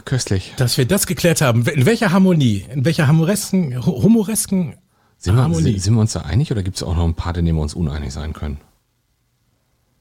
Köstlich. 0.04 0.54
dass 0.58 0.78
wir 0.78 0.84
das 0.86 1.08
geklärt 1.08 1.40
haben. 1.40 1.66
In 1.66 1.86
welcher 1.86 2.12
Harmonie, 2.12 2.66
in 2.70 2.84
welcher 2.84 3.08
humoresken, 3.08 3.78
hu- 3.86 4.04
humoresken 4.04 4.76
Sind 5.18 5.36
wir, 5.38 5.44
Harmonie? 5.44 5.72
sind, 5.72 5.82
sind 5.84 5.94
wir 5.94 6.02
uns 6.02 6.12
da 6.12 6.24
einig 6.24 6.52
oder 6.52 6.64
gibt 6.64 6.76
es 6.76 6.84
auch 6.84 6.98
noch 6.98 7.06
ein 7.06 7.14
paar, 7.14 7.34
in 7.38 7.46
denen 7.46 7.58
wir 7.58 7.62
uns 7.62 7.76
uneinig 7.76 8.12
sein 8.12 8.34
können? 8.34 8.58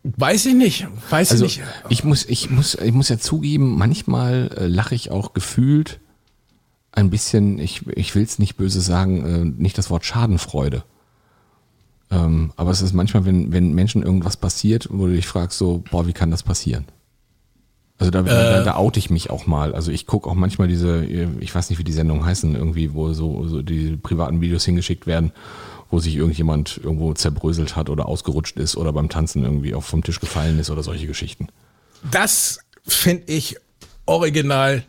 Weiß 0.02 0.46
ich 0.46 0.54
nicht, 0.54 0.88
weiß 1.10 1.30
Also 1.30 1.44
ich 1.44 1.58
nicht. 1.58 1.68
ich 1.90 2.02
muss, 2.02 2.24
ich 2.24 2.50
muss, 2.50 2.74
ich 2.74 2.92
muss 2.92 3.08
ja 3.08 3.18
zugeben, 3.18 3.78
manchmal 3.78 4.50
äh, 4.56 4.66
lache 4.66 4.96
ich 4.96 5.12
auch 5.12 5.32
gefühlt 5.32 6.00
ein 6.90 7.08
bisschen, 7.08 7.60
ich, 7.60 7.86
ich 7.86 8.16
will 8.16 8.24
es 8.24 8.40
nicht 8.40 8.56
böse 8.56 8.80
sagen, 8.80 9.24
äh, 9.24 9.44
nicht 9.62 9.78
das 9.78 9.90
Wort 9.90 10.04
Schadenfreude. 10.04 10.82
Ähm, 12.10 12.52
aber 12.56 12.70
es 12.70 12.82
ist 12.82 12.92
manchmal, 12.92 13.24
wenn, 13.24 13.52
wenn 13.52 13.74
Menschen 13.74 14.02
irgendwas 14.02 14.36
passiert, 14.36 14.88
wo 14.90 15.06
du 15.06 15.12
dich 15.12 15.26
fragst, 15.26 15.58
so, 15.58 15.82
boah, 15.90 16.06
wie 16.06 16.12
kann 16.12 16.30
das 16.30 16.42
passieren? 16.42 16.84
Also 17.98 18.10
da, 18.10 18.22
da, 18.22 18.62
da 18.62 18.76
oute 18.76 18.98
ich 18.98 19.08
mich 19.08 19.30
auch 19.30 19.46
mal. 19.46 19.74
Also 19.74 19.90
ich 19.90 20.06
gucke 20.06 20.28
auch 20.28 20.34
manchmal 20.34 20.68
diese, 20.68 21.04
ich 21.04 21.54
weiß 21.54 21.70
nicht, 21.70 21.78
wie 21.78 21.84
die 21.84 21.92
Sendungen 21.92 22.26
heißen, 22.26 22.54
irgendwie, 22.54 22.92
wo 22.92 23.12
so, 23.14 23.48
so 23.48 23.62
die 23.62 23.96
privaten 23.96 24.40
Videos 24.42 24.66
hingeschickt 24.66 25.06
werden, 25.06 25.32
wo 25.90 25.98
sich 25.98 26.14
irgendjemand 26.14 26.78
irgendwo 26.82 27.14
zerbröselt 27.14 27.74
hat 27.74 27.88
oder 27.88 28.06
ausgerutscht 28.06 28.58
ist 28.58 28.76
oder 28.76 28.92
beim 28.92 29.08
Tanzen 29.08 29.44
irgendwie 29.44 29.74
auch 29.74 29.82
vom 29.82 30.02
Tisch 30.02 30.20
gefallen 30.20 30.58
ist 30.58 30.68
oder 30.68 30.82
solche 30.82 31.06
Geschichten. 31.06 31.48
Das 32.10 32.58
finde 32.86 33.32
ich 33.32 33.56
original 34.04 34.84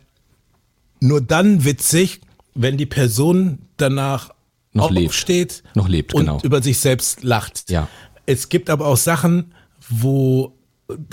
nur 1.00 1.22
dann 1.22 1.64
witzig, 1.64 2.20
wenn 2.54 2.76
die 2.76 2.86
Person 2.86 3.58
danach 3.76 4.30
Noch 4.78 4.90
lebt. 4.90 5.08
aufsteht 5.10 5.62
Noch 5.74 5.88
lebt, 5.88 6.14
und 6.14 6.22
genau. 6.26 6.40
über 6.42 6.62
sich 6.62 6.78
selbst 6.78 7.22
lacht. 7.22 7.70
Ja. 7.70 7.88
Es 8.26 8.48
gibt 8.48 8.70
aber 8.70 8.86
auch 8.86 8.96
Sachen, 8.96 9.54
wo 9.88 10.54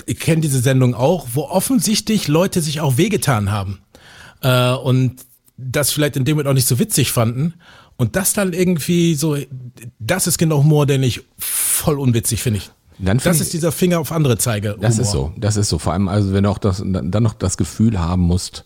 ich 0.06 0.18
kenne 0.18 0.40
diese 0.40 0.60
Sendung 0.60 0.94
auch, 0.94 1.26
wo 1.34 1.42
offensichtlich 1.42 2.28
Leute 2.28 2.60
sich 2.60 2.80
auch 2.80 2.96
wehgetan 2.96 3.50
haben 3.50 3.80
äh, 4.40 4.72
und 4.72 5.16
das 5.58 5.90
vielleicht 5.90 6.16
in 6.16 6.24
dem 6.24 6.36
Moment 6.36 6.48
auch 6.48 6.54
nicht 6.54 6.68
so 6.68 6.78
witzig 6.78 7.12
fanden 7.12 7.54
und 7.96 8.16
das 8.16 8.32
dann 8.32 8.52
irgendwie 8.52 9.14
so, 9.14 9.36
das 9.98 10.26
ist 10.26 10.38
genau 10.38 10.58
Humor, 10.58 10.86
den 10.86 11.02
ich 11.02 11.22
voll 11.38 11.98
unwitzig 11.98 12.42
finde 12.42 12.58
ich. 12.58 12.70
Das 12.98 13.40
ist 13.40 13.52
dieser 13.52 13.72
Finger 13.72 14.00
auf 14.00 14.10
andere 14.10 14.38
Zeige. 14.38 14.76
Das 14.80 14.94
Humor. 14.94 15.02
ist 15.02 15.10
so, 15.10 15.32
das 15.36 15.56
ist 15.56 15.68
so. 15.68 15.78
Vor 15.78 15.92
allem, 15.92 16.08
also 16.08 16.32
wenn 16.32 16.44
du 16.44 16.50
auch 16.50 16.58
das, 16.58 16.82
dann 16.84 17.22
noch 17.22 17.34
das 17.34 17.58
Gefühl 17.58 17.98
haben 17.98 18.22
musst, 18.22 18.64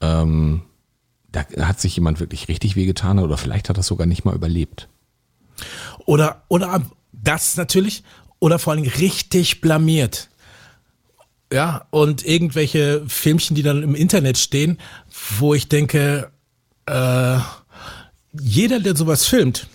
ähm, 0.00 0.62
da 1.32 1.44
hat 1.60 1.80
sich 1.80 1.96
jemand 1.96 2.20
wirklich 2.20 2.48
richtig 2.48 2.76
wehgetan 2.76 3.18
oder 3.18 3.36
vielleicht 3.36 3.68
hat 3.68 3.78
es 3.78 3.86
sogar 3.86 4.06
nicht 4.06 4.24
mal 4.24 4.34
überlebt. 4.34 4.88
Oder, 6.06 6.42
oder 6.48 6.82
das 7.12 7.56
natürlich, 7.56 8.02
oder 8.38 8.58
vor 8.58 8.72
allem 8.72 8.84
richtig 8.84 9.60
blamiert. 9.60 10.30
Ja, 11.52 11.86
und 11.90 12.24
irgendwelche 12.24 13.04
Filmchen, 13.08 13.56
die 13.56 13.62
dann 13.62 13.82
im 13.82 13.94
Internet 13.94 14.38
stehen, 14.38 14.78
wo 15.38 15.54
ich 15.54 15.68
denke, 15.68 16.30
äh, 16.86 17.38
jeder, 18.38 18.80
der 18.80 18.96
sowas 18.96 19.26
filmt 19.26 19.66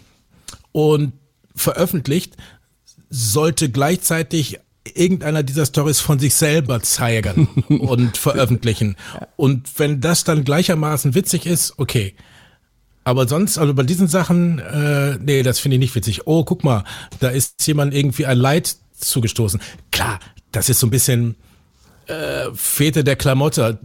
und 0.72 1.13
veröffentlicht, 1.56 2.38
sollte 3.10 3.70
gleichzeitig 3.70 4.60
irgendeiner 4.93 5.43
dieser 5.43 5.65
Stories 5.65 6.00
von 6.00 6.19
sich 6.19 6.36
selber 6.36 6.82
zeigen 6.82 7.48
und 7.69 8.17
veröffentlichen. 8.17 8.96
Und 9.36 9.80
wenn 9.80 10.02
das 10.02 10.24
dann 10.24 10.43
gleichermaßen 10.43 11.15
witzig 11.15 11.46
ist, 11.46 11.74
okay. 11.78 12.15
Aber 13.06 13.28
sonst, 13.28 13.58
also 13.58 13.74
bei 13.74 13.84
diesen 13.84 14.08
Sachen, 14.08 14.60
äh, 14.60 15.17
nee, 15.19 15.43
das 15.43 15.60
finde 15.60 15.76
ich 15.76 15.80
nicht 15.80 15.96
witzig. 15.96 16.26
Oh, 16.26 16.43
guck 16.43 16.63
mal, 16.63 16.84
da 17.19 17.30
ist 17.30 17.65
jemand 17.67 17.93
irgendwie 17.93 18.26
ein 18.26 18.38
Leid 18.38 18.76
zugestoßen. 18.98 19.62
Klar, 19.91 20.19
das 20.52 20.69
ist 20.69 20.80
so 20.80 20.88
ein 20.88 20.91
bisschen 20.91 21.36
äh, 22.08 22.50
Fete 22.54 23.04
der 23.04 23.15
Klamotte, 23.15 23.80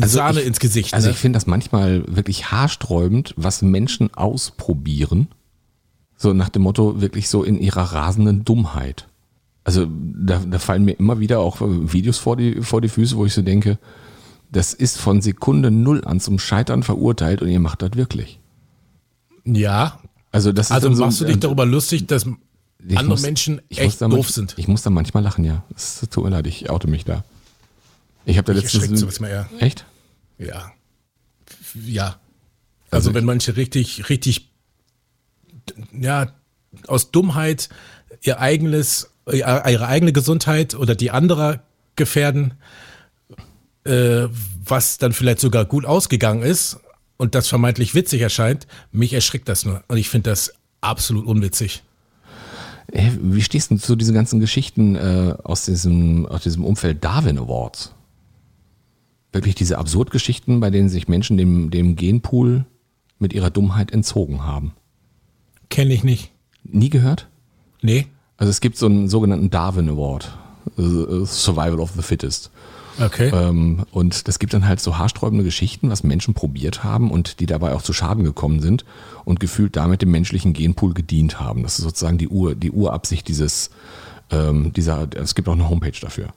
äh, 0.00 0.06
Sahne 0.06 0.40
ich, 0.40 0.46
ins 0.46 0.60
Gesicht. 0.60 0.94
Also 0.94 1.08
ne? 1.08 1.12
ich 1.12 1.18
finde 1.18 1.36
das 1.36 1.46
manchmal 1.46 2.04
wirklich 2.06 2.50
haarsträubend, 2.50 3.34
was 3.36 3.62
Menschen 3.62 4.12
ausprobieren. 4.14 5.28
So 6.16 6.32
nach 6.32 6.48
dem 6.48 6.62
Motto, 6.62 7.00
wirklich 7.00 7.28
so 7.28 7.44
in 7.44 7.58
ihrer 7.58 7.82
rasenden 7.92 8.44
Dummheit. 8.44 9.08
Also 9.64 9.86
da, 9.90 10.38
da 10.38 10.58
fallen 10.58 10.84
mir 10.84 10.92
immer 10.98 11.20
wieder 11.20 11.40
auch 11.40 11.60
äh, 11.60 11.92
Videos 11.92 12.18
vor 12.18 12.36
die, 12.36 12.62
vor 12.62 12.80
die 12.80 12.88
Füße, 12.88 13.16
wo 13.16 13.26
ich 13.26 13.34
so 13.34 13.42
denke, 13.42 13.78
das 14.50 14.72
ist 14.74 14.98
von 14.98 15.20
Sekunde 15.22 15.70
null 15.70 16.04
an 16.04 16.18
zum 16.20 16.38
Scheitern 16.38 16.82
verurteilt 16.82 17.42
und 17.42 17.48
ihr 17.48 17.60
macht 17.60 17.82
das 17.82 17.92
wirklich. 17.94 18.40
ja, 19.44 20.00
Also 20.32 20.52
das 20.52 20.66
ist 20.66 20.72
also 20.72 20.92
so- 20.94 21.04
machst 21.04 21.20
du 21.20 21.24
dich 21.26 21.38
darüber 21.38 21.66
lustig, 21.66 22.06
dass 22.06 22.24
andere 22.24 23.04
muss- 23.04 23.22
Menschen 23.22 23.60
echt 23.68 24.00
doof 24.00 24.10
manch- 24.10 24.30
sind. 24.32 24.54
Ich 24.56 24.66
muss 24.68 24.82
da 24.82 24.90
manchmal 24.90 25.22
lachen, 25.22 25.44
ja. 25.44 25.62
Es 25.76 26.00
tut 26.10 26.24
mir 26.24 26.30
leid, 26.30 26.46
ich 26.46 26.70
oute 26.70 26.88
mich 26.88 27.04
da. 27.04 27.24
Ich 28.24 28.38
habe 28.38 28.52
da 28.52 28.58
letztens. 28.58 29.00
sowas 29.00 29.20
mal 29.20 29.28
eher. 29.28 29.48
Echt? 29.58 29.84
Ja. 30.38 30.72
Ja. 31.74 32.16
Also, 32.90 33.10
Also 33.10 33.14
wenn 33.14 33.24
manche 33.24 33.56
richtig, 33.56 34.08
richtig 34.08 34.50
ja, 35.92 36.32
aus 36.86 37.10
Dummheit 37.12 37.68
ihr 38.22 38.40
eigenes, 38.40 39.09
ihre 39.32 39.86
eigene 39.86 40.12
Gesundheit 40.12 40.74
oder 40.74 40.94
die 40.94 41.10
anderer 41.10 41.62
gefährden, 41.96 42.54
äh, 43.84 44.26
was 44.64 44.98
dann 44.98 45.12
vielleicht 45.12 45.40
sogar 45.40 45.64
gut 45.64 45.84
ausgegangen 45.84 46.42
ist 46.42 46.80
und 47.16 47.34
das 47.34 47.48
vermeintlich 47.48 47.94
witzig 47.94 48.22
erscheint, 48.22 48.66
mich 48.92 49.12
erschrickt 49.12 49.48
das 49.48 49.64
nur. 49.64 49.82
Und 49.88 49.96
ich 49.98 50.08
finde 50.08 50.30
das 50.30 50.54
absolut 50.80 51.26
unwitzig. 51.26 51.82
Wie 52.92 53.42
stehst 53.42 53.70
du 53.70 53.76
zu 53.76 53.94
diesen 53.94 54.14
ganzen 54.14 54.40
Geschichten 54.40 54.96
äh, 54.96 55.34
aus, 55.44 55.64
diesem, 55.64 56.26
aus 56.26 56.42
diesem 56.42 56.64
Umfeld 56.64 57.04
Darwin 57.04 57.38
Awards? 57.38 57.94
Wirklich 59.32 59.54
diese 59.54 59.78
Absurdgeschichten, 59.78 60.58
bei 60.58 60.70
denen 60.70 60.88
sich 60.88 61.06
Menschen 61.06 61.36
dem, 61.36 61.70
dem 61.70 61.94
Genpool 61.94 62.64
mit 63.20 63.32
ihrer 63.32 63.50
Dummheit 63.50 63.92
entzogen 63.92 64.44
haben. 64.44 64.72
Kenne 65.68 65.94
ich 65.94 66.02
nicht. 66.02 66.32
Nie 66.64 66.90
gehört? 66.90 67.28
Nee. 67.80 68.06
Also 68.40 68.50
es 68.50 68.60
gibt 68.60 68.78
so 68.78 68.86
einen 68.86 69.08
sogenannten 69.08 69.50
Darwin 69.50 69.90
Award, 69.90 70.32
äh, 70.78 71.26
Survival 71.26 71.78
of 71.78 71.92
the 71.94 72.02
Fittest. 72.02 72.50
Okay. 72.98 73.30
Ähm, 73.34 73.84
und 73.92 74.28
das 74.28 74.38
gibt 74.38 74.54
dann 74.54 74.66
halt 74.66 74.80
so 74.80 74.96
haarsträubende 74.96 75.44
Geschichten, 75.44 75.90
was 75.90 76.02
Menschen 76.02 76.32
probiert 76.32 76.82
haben 76.82 77.10
und 77.10 77.40
die 77.40 77.46
dabei 77.46 77.74
auch 77.74 77.82
zu 77.82 77.92
Schaden 77.92 78.24
gekommen 78.24 78.60
sind 78.60 78.86
und 79.26 79.40
gefühlt 79.40 79.76
damit 79.76 80.00
dem 80.00 80.10
menschlichen 80.10 80.54
Genpool 80.54 80.94
gedient 80.94 81.38
haben. 81.38 81.62
Das 81.62 81.78
ist 81.78 81.84
sozusagen 81.84 82.16
die, 82.16 82.28
Ur, 82.28 82.54
die 82.54 82.70
Urabsicht 82.70 83.28
dieses, 83.28 83.70
ähm, 84.30 84.72
dieser, 84.72 85.06
es 85.16 85.34
gibt 85.34 85.46
auch 85.46 85.52
eine 85.52 85.68
Homepage 85.68 85.98
dafür. 86.00 86.28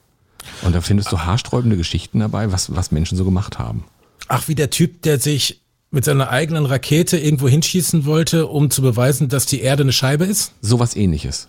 Und 0.62 0.76
da 0.76 0.82
findest 0.82 1.10
du 1.10 1.20
haarsträubende 1.20 1.78
Geschichten 1.78 2.20
dabei, 2.20 2.52
was, 2.52 2.76
was 2.76 2.92
Menschen 2.92 3.18
so 3.18 3.24
gemacht 3.24 3.60
haben. 3.60 3.86
Ach, 4.28 4.50
wie 4.50 4.56
der 4.56 4.70
Typ, 4.70 5.04
der 5.04 5.22
sich 5.22 5.62
mit 5.90 6.04
seiner 6.04 6.30
eigenen 6.30 6.66
Rakete 6.66 7.18
irgendwo 7.18 7.48
hinschießen 7.48 8.06
wollte, 8.06 8.48
um 8.48 8.70
zu 8.70 8.82
beweisen, 8.82 9.30
dass 9.30 9.46
die 9.46 9.62
Erde 9.62 9.84
eine 9.84 9.94
Scheibe 9.94 10.26
ist? 10.26 10.52
Sowas 10.62 10.98
ähnliches. 10.98 11.48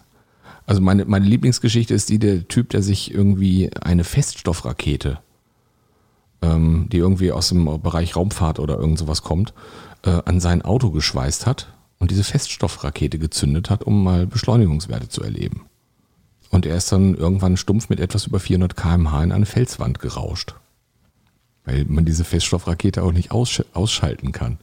Also 0.66 0.80
meine, 0.80 1.04
meine 1.04 1.26
Lieblingsgeschichte 1.26 1.94
ist 1.94 2.08
die 2.08 2.18
der 2.18 2.48
Typ, 2.48 2.70
der 2.70 2.82
sich 2.82 3.12
irgendwie 3.12 3.70
eine 3.82 4.04
Feststoffrakete, 4.04 5.18
ähm, 6.42 6.88
die 6.90 6.98
irgendwie 6.98 7.32
aus 7.32 7.50
dem 7.50 7.64
Bereich 7.82 8.16
Raumfahrt 8.16 8.58
oder 8.58 8.78
irgend 8.78 8.98
sowas 8.98 9.22
kommt, 9.22 9.52
äh, 10.04 10.20
an 10.24 10.40
sein 10.40 10.62
Auto 10.62 10.90
geschweißt 10.90 11.46
hat 11.46 11.74
und 11.98 12.10
diese 12.10 12.24
Feststoffrakete 12.24 13.18
gezündet 13.18 13.70
hat, 13.70 13.84
um 13.84 14.02
mal 14.02 14.26
Beschleunigungswerte 14.26 15.08
zu 15.08 15.22
erleben. 15.22 15.66
Und 16.50 16.66
er 16.66 16.76
ist 16.76 16.92
dann 16.92 17.14
irgendwann 17.14 17.56
stumpf 17.56 17.88
mit 17.88 18.00
etwas 18.00 18.26
über 18.26 18.38
400 18.38 18.76
km/h 18.76 19.22
in 19.22 19.32
eine 19.32 19.46
Felswand 19.46 19.98
gerauscht. 19.98 20.54
Weil 21.64 21.84
man 21.86 22.04
diese 22.04 22.24
Feststoffrakete 22.24 23.02
auch 23.02 23.12
nicht 23.12 23.32
aussch 23.32 23.62
ausschalten 23.72 24.32
kann. 24.32 24.58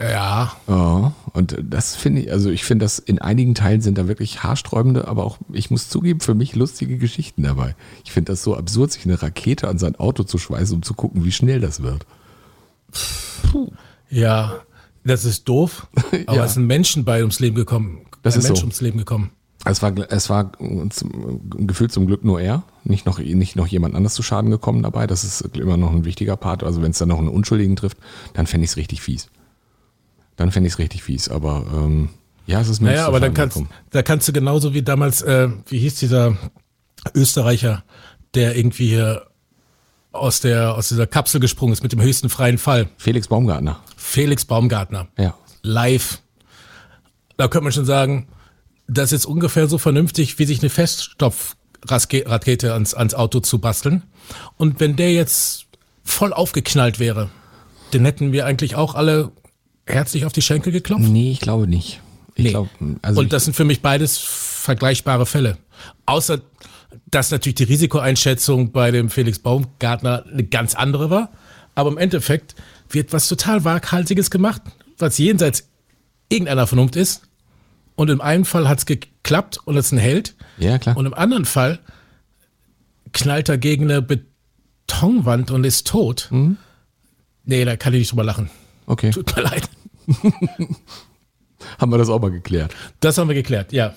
Ja. 0.00 0.52
Ja, 0.68 1.12
und 1.32 1.56
das 1.62 1.96
finde 1.96 2.22
ich, 2.22 2.32
also 2.32 2.50
ich 2.50 2.64
finde, 2.64 2.84
dass 2.84 2.98
in 3.00 3.18
einigen 3.18 3.54
Teilen 3.54 3.80
sind 3.80 3.98
da 3.98 4.06
wirklich 4.06 4.42
haarsträubende, 4.44 5.08
aber 5.08 5.24
auch, 5.24 5.38
ich 5.52 5.70
muss 5.70 5.88
zugeben, 5.88 6.20
für 6.20 6.34
mich 6.34 6.54
lustige 6.54 6.98
Geschichten 6.98 7.42
dabei. 7.42 7.74
Ich 8.04 8.12
finde 8.12 8.32
das 8.32 8.44
so 8.44 8.56
absurd, 8.56 8.92
sich 8.92 9.04
eine 9.06 9.20
Rakete 9.20 9.66
an 9.66 9.78
sein 9.78 9.96
Auto 9.96 10.22
zu 10.22 10.38
schweißen, 10.38 10.76
um 10.76 10.82
zu 10.82 10.94
gucken, 10.94 11.24
wie 11.24 11.32
schnell 11.32 11.60
das 11.60 11.82
wird. 11.82 12.06
Puh. 13.50 13.72
Ja, 14.10 14.60
das 15.04 15.24
ist 15.24 15.48
doof, 15.48 15.86
aber 16.26 16.36
Ja. 16.38 16.44
es 16.44 16.54
sind 16.54 16.66
Menschen 16.66 17.04
bei 17.04 17.20
ums 17.20 17.40
Leben 17.40 17.56
gekommen. 17.56 18.02
Das 18.22 18.34
ein 18.34 18.40
ist 18.40 18.46
Mensch 18.46 18.60
so. 18.60 18.64
ums 18.66 18.80
Leben 18.80 18.98
gekommen. 18.98 19.30
Es 19.64 19.82
war, 19.82 19.92
es 20.10 20.30
war 20.30 20.52
zum, 20.90 21.66
gefühlt 21.66 21.90
zum 21.90 22.06
Glück 22.06 22.24
nur 22.24 22.40
er, 22.40 22.62
nicht 22.84 23.04
noch, 23.06 23.18
nicht 23.18 23.56
noch 23.56 23.66
jemand 23.66 23.96
anders 23.96 24.14
zu 24.14 24.22
Schaden 24.22 24.50
gekommen 24.50 24.84
dabei. 24.84 25.06
Das 25.08 25.24
ist 25.24 25.40
immer 25.56 25.76
noch 25.76 25.90
ein 25.92 26.04
wichtiger 26.04 26.36
Part. 26.36 26.62
Also 26.62 26.80
wenn 26.80 26.92
es 26.92 26.98
dann 26.98 27.08
noch 27.08 27.18
einen 27.18 27.28
Unschuldigen 27.28 27.74
trifft, 27.74 27.98
dann 28.34 28.46
fände 28.46 28.64
ich 28.64 28.70
es 28.70 28.76
richtig 28.76 29.02
fies. 29.02 29.28
Dann 30.38 30.50
fände 30.52 30.68
ich 30.68 30.74
es 30.74 30.78
richtig 30.78 31.02
fies. 31.02 31.28
Aber 31.28 31.66
ähm, 31.74 32.08
ja, 32.46 32.62
es 32.62 32.68
ist 32.68 32.80
mir 32.80 32.92
Naja, 32.92 33.06
aber 33.06 33.20
dann 33.20 33.34
kannst, 33.34 33.60
da 33.90 34.02
kannst 34.02 34.26
du 34.26 34.32
genauso 34.32 34.72
wie 34.72 34.80
damals, 34.82 35.20
äh, 35.20 35.50
wie 35.66 35.80
hieß 35.80 35.96
dieser 35.96 36.38
Österreicher, 37.14 37.84
der 38.34 38.56
irgendwie 38.56 38.88
hier 38.88 39.26
aus 40.12 40.40
der, 40.40 40.74
aus 40.74 40.88
dieser 40.88 41.06
Kapsel 41.06 41.40
gesprungen 41.40 41.74
ist 41.74 41.82
mit 41.82 41.92
dem 41.92 42.00
höchsten 42.00 42.30
freien 42.30 42.56
Fall. 42.56 42.88
Felix 42.96 43.28
Baumgartner. 43.28 43.80
Felix 43.96 44.46
Baumgartner. 44.46 45.08
Ja. 45.18 45.34
Live. 45.62 46.22
Da 47.36 47.48
könnte 47.48 47.64
man 47.64 47.72
schon 47.72 47.84
sagen, 47.84 48.28
das 48.86 49.12
ist 49.12 49.26
ungefähr 49.26 49.68
so 49.68 49.76
vernünftig, 49.76 50.38
wie 50.38 50.46
sich 50.46 50.60
eine 50.60 50.70
Feststoffrakete 50.70 52.72
ans, 52.72 52.94
ans 52.94 53.14
Auto 53.14 53.40
zu 53.40 53.58
basteln. 53.58 54.04
Und 54.56 54.80
wenn 54.80 54.96
der 54.96 55.12
jetzt 55.12 55.66
voll 56.04 56.32
aufgeknallt 56.32 56.98
wäre, 56.98 57.28
dann 57.90 58.04
hätten 58.04 58.32
wir 58.32 58.46
eigentlich 58.46 58.76
auch 58.76 58.94
alle 58.94 59.30
herzlich 59.88 60.24
auf 60.24 60.32
die 60.32 60.42
Schenkel 60.42 60.72
geklopft. 60.72 61.04
Nee, 61.08 61.30
ich 61.32 61.40
glaube 61.40 61.66
nicht. 61.66 62.00
Ich 62.34 62.44
Nee. 62.44 62.50
glaube, 62.50 62.70
also 63.02 63.20
und 63.20 63.32
das 63.32 63.44
sind 63.44 63.54
für 63.54 63.64
mich 63.64 63.82
beides 63.82 64.18
vergleichbare 64.18 65.26
Fälle. 65.26 65.58
Außer, 66.06 66.40
dass 67.10 67.30
natürlich 67.30 67.56
die 67.56 67.64
Risikoeinschätzung 67.64 68.70
bei 68.72 68.90
dem 68.90 69.10
Felix 69.10 69.38
Baumgartner 69.38 70.24
eine 70.30 70.44
ganz 70.44 70.74
andere 70.74 71.10
war. 71.10 71.30
Aber 71.74 71.90
im 71.90 71.98
Endeffekt 71.98 72.54
wird 72.90 73.12
was 73.12 73.28
total 73.28 73.64
Waghalsiges 73.64 74.30
gemacht, 74.30 74.62
was 74.98 75.18
jenseits 75.18 75.68
irgendeiner 76.28 76.66
Vernunft 76.66 76.96
ist. 76.96 77.22
Und 77.96 78.10
im 78.10 78.20
einen 78.20 78.44
Fall 78.44 78.68
hat 78.68 78.78
es 78.78 78.86
geklappt 78.86 79.58
und 79.64 79.76
ist 79.76 79.92
ein 79.92 79.98
Held. 79.98 80.34
Ja, 80.58 80.78
klar. 80.78 80.96
Und 80.96 81.06
im 81.06 81.14
anderen 81.14 81.44
Fall 81.44 81.80
knallt 83.12 83.48
er 83.48 83.58
gegen 83.58 83.84
eine 83.90 84.02
Betonwand 84.02 85.50
und 85.50 85.64
ist 85.64 85.86
tot. 85.86 86.28
Mhm. 86.30 86.56
Nee, 87.44 87.64
da 87.64 87.76
kann 87.76 87.94
ich 87.94 88.00
nicht 88.00 88.10
drüber 88.12 88.24
lachen. 88.24 88.50
okay. 88.86 89.10
Tut 89.10 89.34
mir 89.36 89.42
leid. 89.42 89.68
Haben 91.78 91.90
wir 91.92 91.98
das 91.98 92.08
auch 92.08 92.20
mal 92.20 92.30
geklärt. 92.30 92.74
Das 93.00 93.18
haben 93.18 93.28
wir 93.28 93.34
geklärt, 93.34 93.72
ja. 93.72 93.94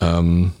Ähm, 0.00 0.52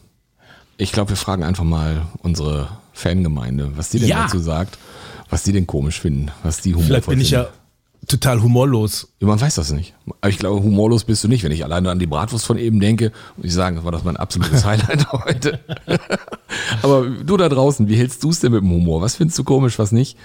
ich 0.76 0.90
glaube, 0.92 1.10
wir 1.10 1.16
fragen 1.16 1.44
einfach 1.44 1.64
mal 1.64 2.06
unsere 2.22 2.68
Fangemeinde, 2.92 3.72
was 3.76 3.90
die 3.90 3.98
denn 4.00 4.08
Ja. 4.08 4.24
dazu 4.24 4.38
sagt, 4.38 4.78
was 5.30 5.42
die 5.44 5.52
denn 5.52 5.66
komisch 5.66 6.00
finden, 6.00 6.30
was 6.42 6.60
die 6.60 6.70
humorvoll 6.74 6.86
Vielleicht 6.86 7.08
bin 7.08 7.20
ich 7.20 7.30
finden. 7.30 7.44
ja 7.46 8.06
total 8.08 8.42
humorlos. 8.42 9.08
Man 9.20 9.40
weiß 9.40 9.54
das 9.54 9.70
nicht. 9.72 9.94
Aber 10.20 10.28
ich 10.28 10.38
glaube, 10.38 10.62
humorlos 10.62 11.04
bist 11.04 11.24
du 11.24 11.28
nicht, 11.28 11.42
wenn 11.44 11.52
ich 11.52 11.64
alleine 11.64 11.90
an 11.90 11.98
die 11.98 12.06
Bratwurst 12.06 12.44
von 12.44 12.58
eben 12.58 12.78
denke. 12.80 13.12
Und 13.36 13.44
ich 13.46 13.54
sage, 13.54 13.76
das 13.76 13.84
war 13.84 13.92
das 13.92 14.04
mein 14.04 14.16
absolutes 14.16 14.64
Highlight 14.66 15.10
heute. 15.12 15.60
Aber 16.82 17.06
du 17.08 17.36
da 17.36 17.48
draußen, 17.48 17.88
wie 17.88 17.96
hältst 17.96 18.22
du 18.22 18.30
es 18.30 18.40
denn 18.40 18.52
mit 18.52 18.60
dem 18.60 18.70
Humor? 18.70 19.00
Was 19.00 19.16
findest 19.16 19.38
du 19.38 19.44
komisch, 19.44 19.78
was 19.78 19.92
nicht? 19.92 20.18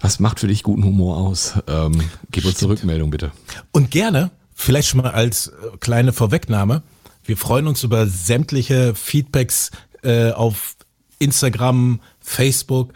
Was 0.00 0.20
macht 0.20 0.40
für 0.40 0.46
dich 0.46 0.62
guten 0.62 0.84
Humor 0.84 1.16
aus? 1.16 1.54
Ähm, 1.66 2.00
gib 2.30 2.44
uns 2.44 2.62
eine 2.62 2.72
Rückmeldung, 2.72 3.10
bitte. 3.10 3.32
Und 3.72 3.90
gerne, 3.90 4.30
vielleicht 4.54 4.88
schon 4.88 5.02
mal 5.02 5.10
als 5.10 5.48
äh, 5.48 5.76
kleine 5.80 6.12
Vorwegnahme, 6.12 6.82
wir 7.24 7.36
freuen 7.36 7.66
uns 7.66 7.82
über 7.82 8.06
sämtliche 8.06 8.94
Feedbacks 8.94 9.70
äh, 10.02 10.30
auf 10.30 10.76
Instagram, 11.18 12.00
Facebook. 12.20 12.92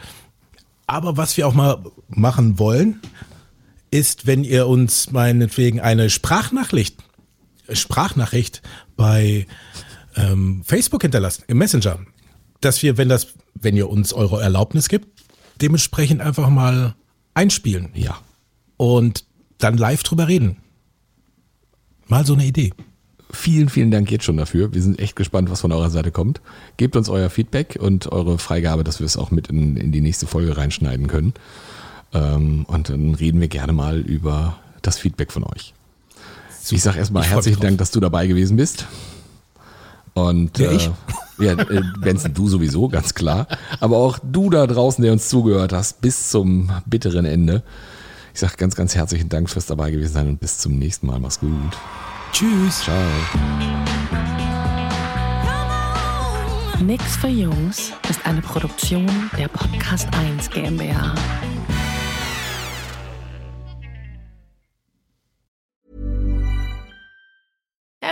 Aber 0.86 1.16
was 1.16 1.36
wir 1.36 1.46
auch 1.46 1.54
mal 1.54 1.84
machen 2.08 2.58
wollen, 2.58 3.00
ist, 3.90 4.26
wenn 4.26 4.42
ihr 4.42 4.66
uns 4.68 5.10
meinetwegen 5.10 5.80
eine 5.80 6.08
Sprachnachricht, 6.08 6.96
Sprachnachricht 7.70 8.62
bei 8.96 9.46
ähm, 10.16 10.62
Facebook 10.64 11.02
hinterlasst, 11.02 11.44
im 11.48 11.58
Messenger, 11.58 11.98
dass 12.60 12.82
wir, 12.82 12.96
wenn 12.96 13.08
das, 13.10 13.28
wenn 13.54 13.76
ihr 13.76 13.90
uns 13.90 14.12
eure 14.12 14.42
Erlaubnis 14.42 14.88
gibt, 14.88 15.21
dementsprechend 15.60 16.20
einfach 16.20 16.48
mal 16.48 16.94
einspielen 17.34 17.90
Ja. 17.94 18.18
und 18.76 19.24
dann 19.58 19.76
live 19.76 20.02
drüber 20.02 20.28
reden. 20.28 20.56
Mal 22.08 22.26
so 22.26 22.34
eine 22.34 22.44
Idee. 22.44 22.72
Vielen, 23.30 23.70
vielen 23.70 23.90
Dank 23.90 24.10
jetzt 24.10 24.24
schon 24.24 24.36
dafür. 24.36 24.74
Wir 24.74 24.82
sind 24.82 24.98
echt 24.98 25.16
gespannt, 25.16 25.50
was 25.50 25.62
von 25.62 25.72
eurer 25.72 25.88
Seite 25.88 26.10
kommt. 26.10 26.42
Gebt 26.76 26.96
uns 26.96 27.08
euer 27.08 27.30
Feedback 27.30 27.78
und 27.80 28.12
eure 28.12 28.38
Freigabe, 28.38 28.84
dass 28.84 28.98
wir 29.00 29.06
es 29.06 29.16
auch 29.16 29.30
mit 29.30 29.48
in, 29.48 29.76
in 29.78 29.90
die 29.92 30.02
nächste 30.02 30.26
Folge 30.26 30.56
reinschneiden 30.56 31.06
können. 31.06 31.32
Ähm, 32.12 32.66
und 32.66 32.90
dann 32.90 33.14
reden 33.14 33.40
wir 33.40 33.48
gerne 33.48 33.72
mal 33.72 34.00
über 34.00 34.58
das 34.82 34.98
Feedback 34.98 35.32
von 35.32 35.44
euch. 35.44 35.72
Ich 36.70 36.82
sage 36.82 36.98
erstmal 36.98 37.24
herzlichen. 37.24 37.60
Dank, 37.60 37.78
dass 37.78 37.90
du 37.90 38.00
dabei 38.00 38.26
gewesen 38.26 38.56
bist. 38.58 38.86
Und 40.14 40.58
Ja, 40.58 40.70
ich. 40.70 40.86
Äh, 41.38 41.44
ja, 41.44 41.52
äh, 41.52 41.82
Benson, 42.00 42.34
du 42.34 42.48
sowieso, 42.48 42.88
ganz 42.88 43.14
klar. 43.14 43.46
Aber 43.80 43.96
auch 43.96 44.18
du 44.22 44.50
da 44.50 44.66
draußen, 44.66 45.02
der 45.02 45.12
uns 45.12 45.28
zugehört 45.28 45.72
hast, 45.72 46.00
bis 46.00 46.30
zum 46.30 46.70
bitteren 46.86 47.24
Ende. 47.24 47.62
Ich 48.34 48.40
sage 48.40 48.54
ganz, 48.56 48.74
ganz 48.74 48.94
herzlichen 48.94 49.28
Dank 49.28 49.50
fürs 49.50 49.66
dabei 49.66 49.90
gewesen 49.90 50.12
sein 50.12 50.28
und 50.28 50.40
bis 50.40 50.58
zum 50.58 50.78
nächsten 50.78 51.06
Mal. 51.06 51.18
Mach's 51.18 51.40
gut. 51.40 51.50
Tschüss. 52.32 52.80
Ciao. 52.80 52.96
Nix 56.80 57.16
für 57.16 57.28
Jungs 57.28 57.92
ist 58.08 58.24
eine 58.26 58.40
Produktion 58.42 59.08
der 59.38 59.48
Podcast 59.48 60.08
1 60.14 60.50
GmbH. 60.50 61.14